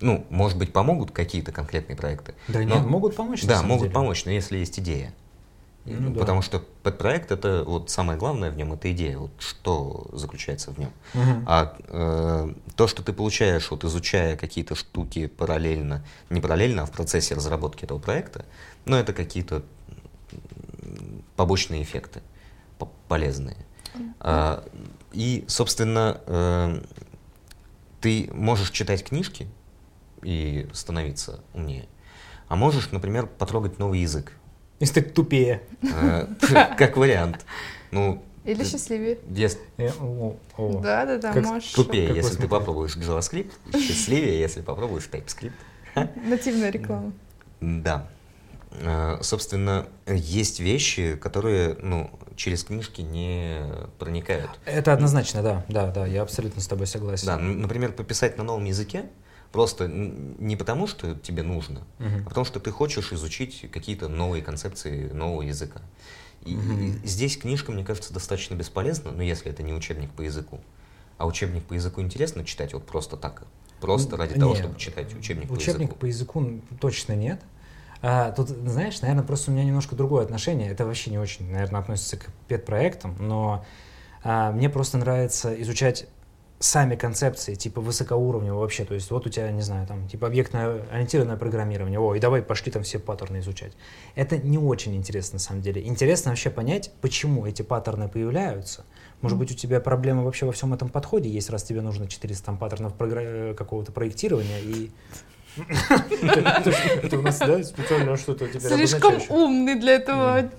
[0.00, 2.34] ну, может быть, помогут какие-то конкретные проекты.
[2.48, 3.44] Да но, нет, могут помочь.
[3.44, 3.94] Да, могут деле.
[3.94, 5.12] помочь, но если есть идея.
[5.84, 6.20] Ну, да.
[6.20, 10.78] Потому что подпроект это вот самое главное в нем это идея, вот что заключается в
[10.78, 10.90] нем.
[11.14, 11.44] Угу.
[11.46, 16.90] А э, то, что ты получаешь, вот изучая какие-то штуки параллельно, не параллельно, а в
[16.90, 18.44] процессе разработки этого проекта,
[18.84, 19.62] ну это какие-то
[21.36, 22.20] побочные эффекты
[23.08, 23.56] полезные.
[24.20, 24.64] А,
[25.12, 26.80] и, собственно, э,
[28.00, 29.48] ты можешь читать книжки,
[30.22, 31.86] и становиться умнее.
[32.48, 34.32] А можешь, например, потрогать новый язык.
[34.78, 35.62] И стать тупее.
[35.82, 36.26] Э,
[36.78, 37.44] как вариант.
[37.90, 39.18] Ну, или счастливее.
[39.76, 39.90] Э,
[40.82, 41.72] да, да, да, можешь.
[41.72, 45.52] Тупее, если ты попробуешь JavaScript, счастливее, если попробуешь TypeScript.
[46.24, 47.12] Нативная реклама.
[47.60, 48.08] Да.
[48.70, 53.62] Э, собственно, есть вещи, которые, ну, через книжки не
[53.98, 54.50] проникают.
[54.64, 57.26] Это однозначно, да, да, да, я абсолютно с тобой согласен.
[57.26, 59.06] Да, например, пописать на новом языке,
[59.52, 62.22] Просто не потому, что тебе нужно, uh-huh.
[62.26, 65.80] а потому что ты хочешь изучить какие-то новые концепции нового языка.
[66.44, 67.02] И, uh-huh.
[67.02, 70.60] и здесь книжка, мне кажется, достаточно бесполезна, но если это не учебник по языку.
[71.16, 73.44] А учебник по языку интересно читать вот просто так,
[73.80, 75.70] просто ради нет, того, чтобы читать учебник, учебник по языку.
[75.70, 77.40] Учебник по языку точно нет.
[78.00, 80.70] А, тут, знаешь, наверное, просто у меня немножко другое отношение.
[80.70, 83.64] Это вообще не очень, наверное, относится к педпроектам, но
[84.22, 86.06] а, мне просто нравится изучать
[86.60, 91.36] сами концепции, типа высокоуровневого вообще, то есть вот у тебя, не знаю, там, типа объектно-ориентированное
[91.36, 93.74] программирование, о, и давай пошли там все паттерны изучать.
[94.16, 95.86] Это не очень интересно на самом деле.
[95.86, 98.84] Интересно вообще понять, почему эти паттерны появляются.
[99.20, 102.44] Может быть, у тебя проблема вообще во всем этом подходе есть, раз тебе нужно 400
[102.44, 102.94] там паттернов
[103.56, 104.90] какого-то проектирования и
[107.02, 110.50] это у нас, да, специально что-то теперь Слишком умный для этого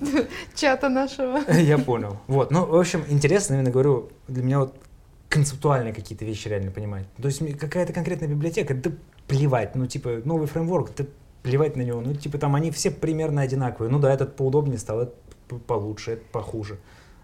[0.56, 1.40] чата нашего.
[1.52, 2.18] Я понял.
[2.28, 4.76] Вот, ну, в общем, интересно, именно говорю, для меня вот
[5.30, 7.06] концептуальные какие-то вещи реально понимать.
[7.22, 8.92] То есть какая-то конкретная библиотека, да
[9.28, 11.06] плевать, ну типа новый фреймворк, да
[11.44, 13.92] плевать на него, ну типа там они все примерно одинаковые.
[13.92, 15.16] Ну да, этот поудобнее стал, этот
[15.68, 16.80] получше, этот похуже.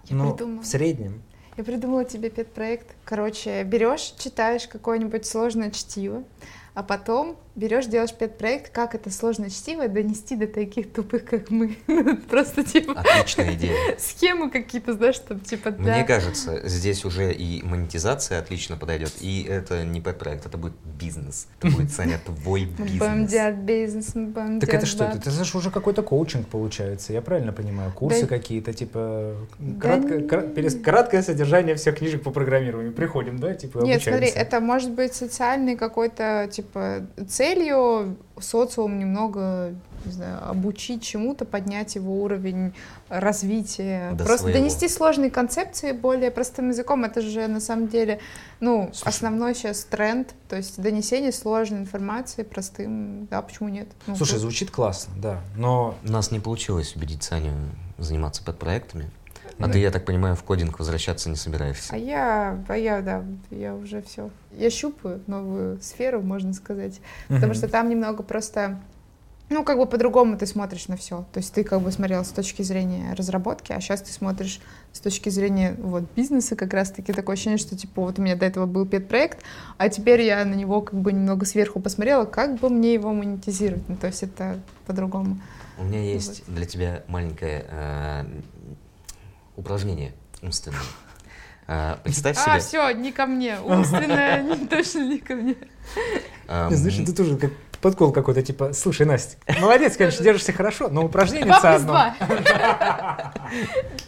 [0.06, 0.62] Я Но придумала.
[0.62, 1.22] в среднем.
[1.58, 2.96] Я придумала тебе педпроект.
[3.06, 6.24] Короче, берешь, читаешь какое-нибудь сложное чтиво,
[6.74, 11.78] а потом берешь, делаешь педпроект, как это сложно чтиво донести до таких тупых, как мы.
[12.30, 12.94] Просто типа...
[13.00, 13.74] Отличная идея.
[13.98, 15.72] Схемы какие-то, знаешь, чтобы типа...
[15.72, 21.48] Мне кажется, здесь уже и монетизация отлично подойдет, и это не педпроект, это будет бизнес.
[21.62, 22.92] Это будет, Саня, твой бизнес.
[22.92, 27.14] Мы будем делать бизнес, мы будем Так это что, это же уже какой-то коучинг получается,
[27.14, 27.92] я правильно понимаю?
[27.94, 29.36] Курсы какие-то, типа...
[29.80, 32.92] Краткое содержание всех книжек по программированию.
[32.92, 39.74] Приходим, да, типа Нет, смотри, это может быть социальный какой-то, типа, цель целью социум немного
[40.06, 42.74] не знаю, обучить чему-то, поднять его уровень
[43.10, 44.60] развития, До просто своего.
[44.60, 47.06] донести сложные концепции более простым языком.
[47.06, 48.20] Это же на самом деле,
[48.60, 49.10] ну, Слушай.
[49.10, 53.88] основной сейчас тренд, то есть донесение сложной информации простым, да, почему нет?
[54.06, 54.42] Ну, Слушай, тут...
[54.42, 55.96] звучит классно, да, но...
[56.04, 57.52] У нас не получилось убедить Саню
[57.98, 59.10] заниматься подпроектами.
[59.60, 59.74] А да.
[59.74, 61.94] ты, я так понимаю, в кодинг возвращаться не собираешься?
[61.94, 64.30] А я, а я, да, я уже все.
[64.52, 67.00] Я щупаю новую сферу, можно сказать.
[67.28, 68.80] Потому что там немного просто
[69.50, 71.26] ну, как бы по-другому ты смотришь на все.
[71.32, 74.60] То есть ты как бы смотрел с точки зрения разработки, а сейчас ты смотришь
[74.92, 78.46] с точки зрения вот бизнеса как раз-таки такое ощущение, что типа вот у меня до
[78.46, 79.44] этого был пет-проект,
[79.78, 83.88] а теперь я на него как бы немного сверху посмотрела, как бы мне его монетизировать.
[83.88, 85.40] Ну, то есть это по-другому.
[85.78, 86.56] У меня есть вот.
[86.56, 88.26] для тебя маленькая э,
[89.56, 90.14] упражнение.
[90.42, 90.80] умственное.
[91.68, 92.60] А, представь А, себе...
[92.60, 93.58] все, не ко мне.
[93.60, 95.56] Умственная не- точно не ко мне.
[96.48, 97.52] а, Знаешь, ты тоже как
[97.82, 101.88] подкол какой-то, типа, слушай, Настя, молодец, конечно, держишься хорошо, но упражнение одно.
[101.88, 102.16] два.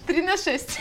[0.06, 0.80] Три на шесть.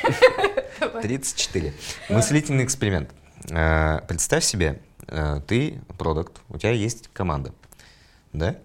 [0.81, 1.03] Давай.
[1.03, 1.73] 34.
[2.11, 3.11] Мыслительный эксперимент.
[3.51, 7.53] А, Представь себе, а, ты продукт, у тебя есть команда,
[8.33, 8.57] да?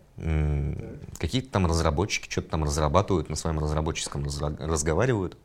[1.18, 5.38] Какие-то там разработчики что-то там разрабатывают, на своем разработческом разра- разговаривают.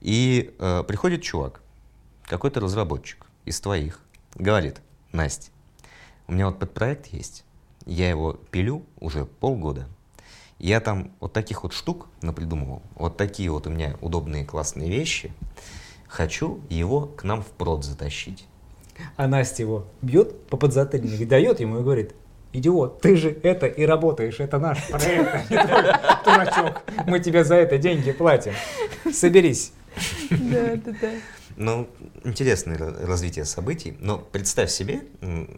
[0.00, 1.60] И э, приходит чувак,
[2.24, 4.00] какой-то разработчик из твоих,
[4.34, 4.80] говорит,
[5.12, 5.50] Настя,
[6.26, 7.44] у меня вот подпроект есть,
[7.86, 9.88] я его пилю уже полгода,
[10.58, 15.32] я там вот таких вот штук напридумывал, вот такие вот у меня удобные классные вещи,
[16.08, 18.46] хочу его к нам в прод затащить.
[19.16, 22.14] А Настя его бьет по подзатыльнику, дает ему и говорит,
[22.52, 25.82] идиот, ты же это и работаешь, это наш проект, а не твой,
[26.24, 28.52] дурачок, мы тебе за это деньги платим.
[29.12, 29.72] Соберись.
[30.30, 31.10] Да, да, да.
[31.56, 31.88] Ну,
[32.24, 35.02] интересное ра- развитие событий, но представь себе,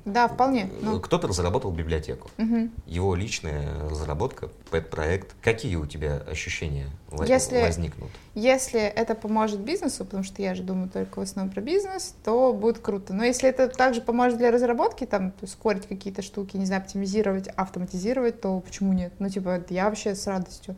[0.05, 0.69] Да, вполне.
[0.81, 0.99] Ну.
[1.01, 2.73] кто-то разработал библиотеку, Мгм.
[2.87, 5.35] его личная разработка, пэт-проект.
[5.43, 6.89] Какие у тебя ощущения
[7.27, 8.11] Если- возникнут?
[8.35, 12.53] Если это поможет бизнесу, потому что я же думаю только в основном про бизнес, то
[12.53, 13.13] будет круто.
[13.13, 18.41] Но если это также поможет для разработки, там, ускорить какие-то штуки, не знаю, оптимизировать, автоматизировать,
[18.41, 19.13] то почему нет?
[19.19, 20.75] Ну, типа, я вообще с радостью.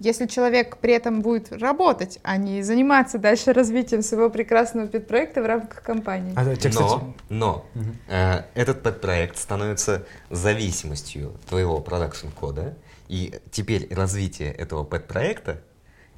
[0.00, 5.46] Если человек при этом будет работать, а не заниматься дальше развитием своего прекрасного педпроекта в
[5.46, 6.32] рамках компании.
[6.36, 12.74] А, те, кстати, Но, но э, этот пэт-проект становится зависимостью твоего продакшн-кода,
[13.08, 15.62] и теперь развитие этого пэт-проекта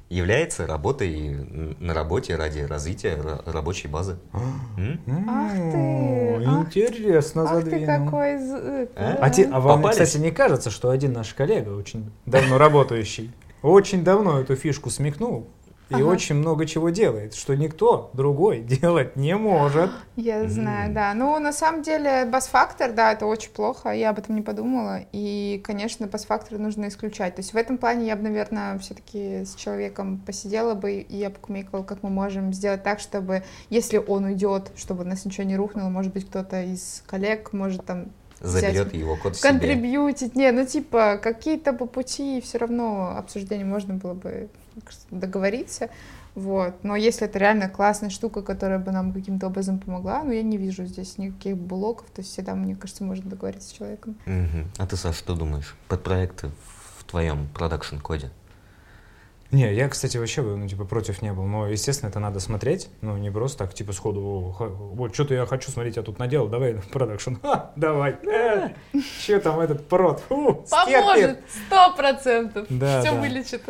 [0.09, 1.29] является работой
[1.79, 4.17] на работе ради развития ра- рабочей базы.
[4.77, 4.99] М?
[5.29, 8.05] Ах ты, М, ах Интересно Ах ты задвинул.
[8.05, 8.37] какой...
[8.37, 9.17] з- А?
[9.21, 9.97] А, а вам, Попались?
[10.01, 13.31] кстати, не кажется, что один наш коллега, очень давно работающий,
[13.61, 15.47] очень давно эту фишку смекнул
[15.89, 16.03] и Ага.
[16.05, 19.91] очень много чего делает, что никто другой делать не может.
[20.15, 20.93] Я знаю, М.
[20.93, 21.13] да.
[21.13, 25.61] Ну, на самом деле, бас-фактор, да, это очень плохо, я об этом не подумала, и,
[25.65, 27.35] конечно, бас-фактор нужно исключать.
[27.35, 31.83] То есть в этом плане я бы, наверное, все-таки с человеком посидела бы и обкумекала,
[31.83, 35.89] как мы можем сделать так, чтобы, если он уйдет, чтобы у нас ничего не рухнуло,
[35.89, 38.05] может быть, кто-то из коллег может там
[38.41, 40.35] Заберет его код контрибьютить.
[40.35, 44.49] Не, ну, типа, какие-то по пути все равно обсуждения можно было бы
[45.11, 45.89] договориться.
[46.33, 46.75] Вот.
[46.83, 50.57] Но если это реально классная штука, которая бы нам каким-то образом помогла, ну, я не
[50.57, 52.09] вижу здесь никаких блоков.
[52.09, 54.15] То есть всегда, мне кажется, можно договориться с человеком.
[54.25, 54.71] Мгм.
[54.77, 55.75] А ты, Саш, что думаешь?
[55.87, 56.49] Подпроекты
[56.97, 58.31] в твоем продакшн-коде?
[59.51, 61.43] Не, я, кстати, вообще ну, типа, против не был.
[61.43, 62.89] Но, естественно, это надо смотреть.
[63.01, 66.19] Ну, не просто так, типа, сходу, «О, ха- вот что-то я хочу смотреть, я тут
[66.19, 67.33] наделал, давай продакшн.
[67.41, 68.15] Ха, давай.
[69.19, 70.21] Что там этот прод?
[70.29, 71.39] Фу, стерпит.
[71.67, 72.65] Сто процентов!
[72.69, 73.19] Да, Все да.
[73.19, 73.61] вылечит.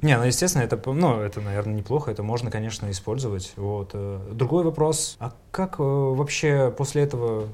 [0.00, 3.52] Не, ну, естественно, это, ну, это, наверное, неплохо, это можно, конечно, использовать.
[3.56, 3.90] Вот.
[3.94, 4.20] э.
[4.32, 7.48] Другой вопрос, а как э, вообще после этого,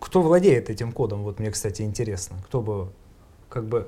[0.00, 1.22] кто владеет этим кодом?
[1.22, 2.38] Вот мне, кстати, интересно.
[2.46, 2.88] Кто бы,
[3.48, 3.86] как бы,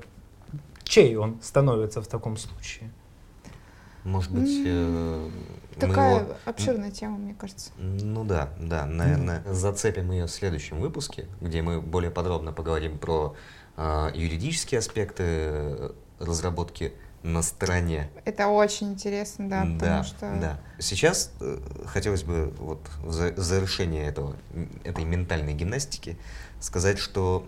[0.85, 2.89] чей он становится в таком случае?
[4.03, 5.29] Может быть, э,
[5.79, 7.71] Такая его- обширная тема, мне кажется.
[7.77, 13.35] Ну да, да, наверное, зацепим ее в следующем выпуске, где мы более подробно поговорим про
[13.77, 16.93] а, юридические аспекты э, разработки
[17.23, 18.09] на стороне.
[18.25, 20.19] Это очень интересно, да, потому да, что...
[20.19, 20.59] да.
[20.79, 24.35] Сейчас э, хотелось бы вот в за- завершение этого,
[24.83, 26.17] этой ментальной гимнастики
[26.59, 27.47] сказать, что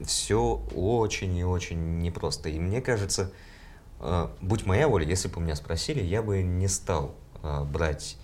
[0.00, 2.48] все очень и очень непросто.
[2.48, 3.51] И мне кажется, э,
[4.40, 8.16] будь моя воля, если бы меня спросили, я бы не стал э, брать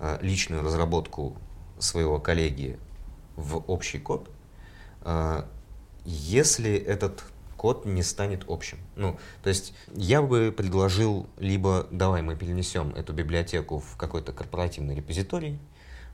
[0.00, 1.36] э, личную разработку
[1.78, 2.78] своего коллеги
[3.36, 4.30] в общий код,
[6.06, 7.22] если этот
[7.56, 8.78] код не станет общим.
[8.96, 14.94] Ну, то есть я бы предложил либо давай мы перенесем эту библиотеку в какой-то корпоративный
[14.94, 15.58] репозиторий,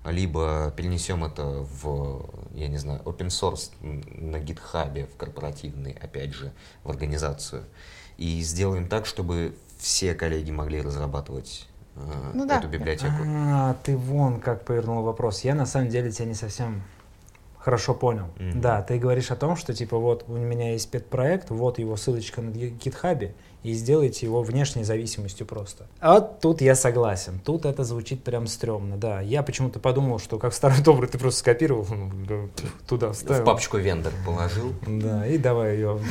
[0.04, 6.52] либо перенесем это в, я не знаю, open source на гитхабе, в корпоративный, опять же,
[6.82, 7.64] в организацию.
[8.22, 11.66] И сделаем так, чтобы все коллеги могли разрабатывать
[11.96, 12.00] э,
[12.34, 12.58] Ну да.
[12.60, 13.16] эту библиотеку.
[13.26, 15.40] А, ты вон как повернул вопрос.
[15.40, 16.84] Я на самом деле тебя не совсем
[17.58, 18.26] хорошо понял.
[18.38, 18.60] Мгм.
[18.60, 22.42] Да, ты говоришь о том, что типа вот у меня есть пет-проект, вот его ссылочка
[22.42, 25.88] на гитхабе, и сделайте его внешней зависимостью просто.
[25.98, 27.40] А вот тут я согласен.
[27.44, 29.20] Тут это звучит прям стрёмно, да.
[29.20, 33.42] Я почему-то подумал, что как в старый добрый ты просто скопировал, ну, да, туда вставил.
[33.42, 36.04] В папочку вендор положил Да, и давай ее в.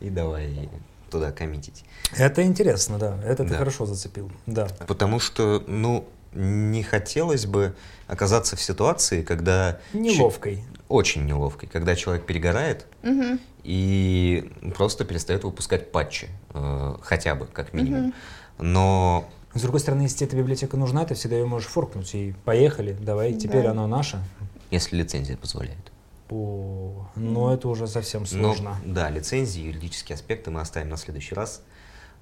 [0.00, 0.68] И, давай
[1.10, 1.84] туда коммитить.
[2.16, 3.18] Это интересно, да.
[3.24, 3.56] Это ты Да.
[3.56, 4.30] хорошо зацепил.
[4.46, 4.68] Да.
[4.86, 7.74] Потому что, ну, не хотелось бы
[8.06, 9.78] оказаться в ситуации, когда...
[9.94, 10.56] Неловкой.
[10.56, 13.40] че- Очень неловкой, когда человек перегорает Мгм.
[13.64, 18.00] и просто перестает выпускать патчи, э, хотя бы, как минимум.
[18.02, 18.14] Мгм.
[18.58, 22.34] Но С другой стороны, если тебе эта библиотека нужна, ты всегда ее можешь форкнуть и
[22.44, 23.70] поехали, давай, теперь Да.
[23.70, 24.22] она наша.
[24.70, 25.90] Если лицензия позволяет.
[26.30, 28.76] О, ну это уже совсем Но, сложно.
[28.84, 31.62] да, лицензии, юридические аспекты мы оставим на следующий раз.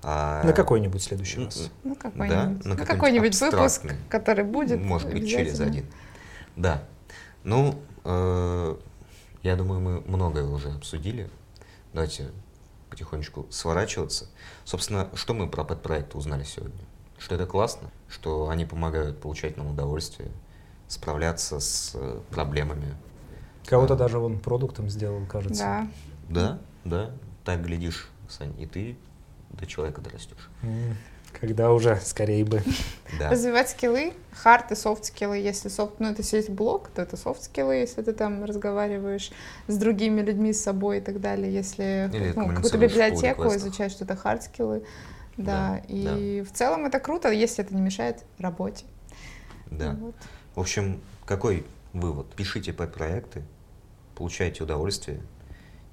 [0.02, 1.70] А, На какой-нибудь следующий раз.
[1.82, 4.80] Ну, Да, какой-нибудь, на ну, какой-нибудь какой-нибудь выпуск, который будет.
[4.80, 5.86] Может быть, через один.
[6.54, 6.84] Да.
[7.42, 8.76] Ну, э,
[9.42, 11.30] я думаю, мы многое уже обсудили.
[11.92, 12.30] Давайте
[12.90, 14.26] потихонечку сворачиваться.
[14.64, 16.80] Собственно, что мы про подпроекты узнали сегодня?
[17.18, 20.30] Что это классно, что они помогают получать нам удовольствие,
[20.88, 22.94] справляться с э, проблемами.
[23.66, 24.04] Кого-то Да.
[24.04, 25.62] даже вон продуктом сделал, кажется.
[25.62, 25.88] Да.
[26.28, 27.10] Да, да,
[27.44, 28.96] так глядишь, Сань, и ты
[29.50, 30.50] до человека дорастешь.
[31.38, 32.62] Когда уже, скорее бы.
[33.18, 33.30] Да.
[33.30, 35.36] Развивать скиллы, hard и софт скиллы.
[35.36, 39.30] Если софт, ну, это если есть блог, то это софт скиллы, если ты там разговариваешь
[39.68, 41.52] с другими людьми, с собой и так далее.
[41.52, 44.84] Если Или ну, какую-то библиотеку изучаешь, что это hard скиллы.
[45.36, 48.86] Да, Да, и в целом это круто, если это не мешает работе.
[49.70, 49.94] Да.
[50.00, 50.14] Вот.
[50.54, 52.26] В общем, какой вывод?
[52.34, 53.42] Пишите подпроекты,
[54.16, 55.20] получайте удовольствие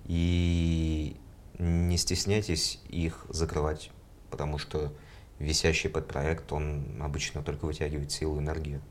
[0.06, 1.18] и
[1.60, 3.92] не стесняйтесь их закрывать,
[4.32, 4.94] потому что
[5.40, 8.82] висящий подпроект, он обычно только вытягивает силу, энергию,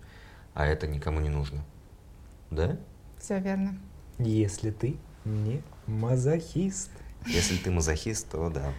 [0.55, 1.65] а это никому не нужно.
[2.51, 2.77] Да?
[3.19, 3.79] Все верно.
[4.19, 6.91] Если ты не мазохист.
[7.27, 8.73] Если ты мазохист, то да,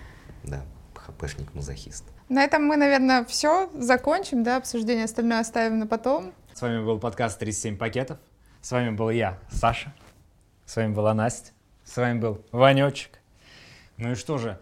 [0.44, 2.04] да, хпшник-мазохист.
[2.30, 6.34] На этом мы, наверное, все закончим, да, обсуждение остальное оставим на потом.
[6.54, 8.20] С вами был подкаст «37 пакетов».
[8.62, 9.94] С вами был я, Саша.
[10.66, 11.52] С вами была Настя.
[11.86, 13.20] С вами был Ванечек.
[13.98, 14.60] Ну и что же?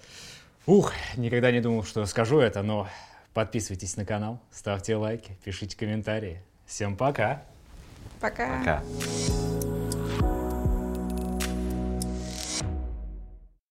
[0.65, 2.87] Ух, никогда не думал, что скажу это, но
[3.33, 6.41] подписывайтесь на канал, ставьте лайки, пишите комментарии.
[6.65, 7.43] Всем пока!
[8.19, 8.59] Пока.
[8.59, 9.70] Пока.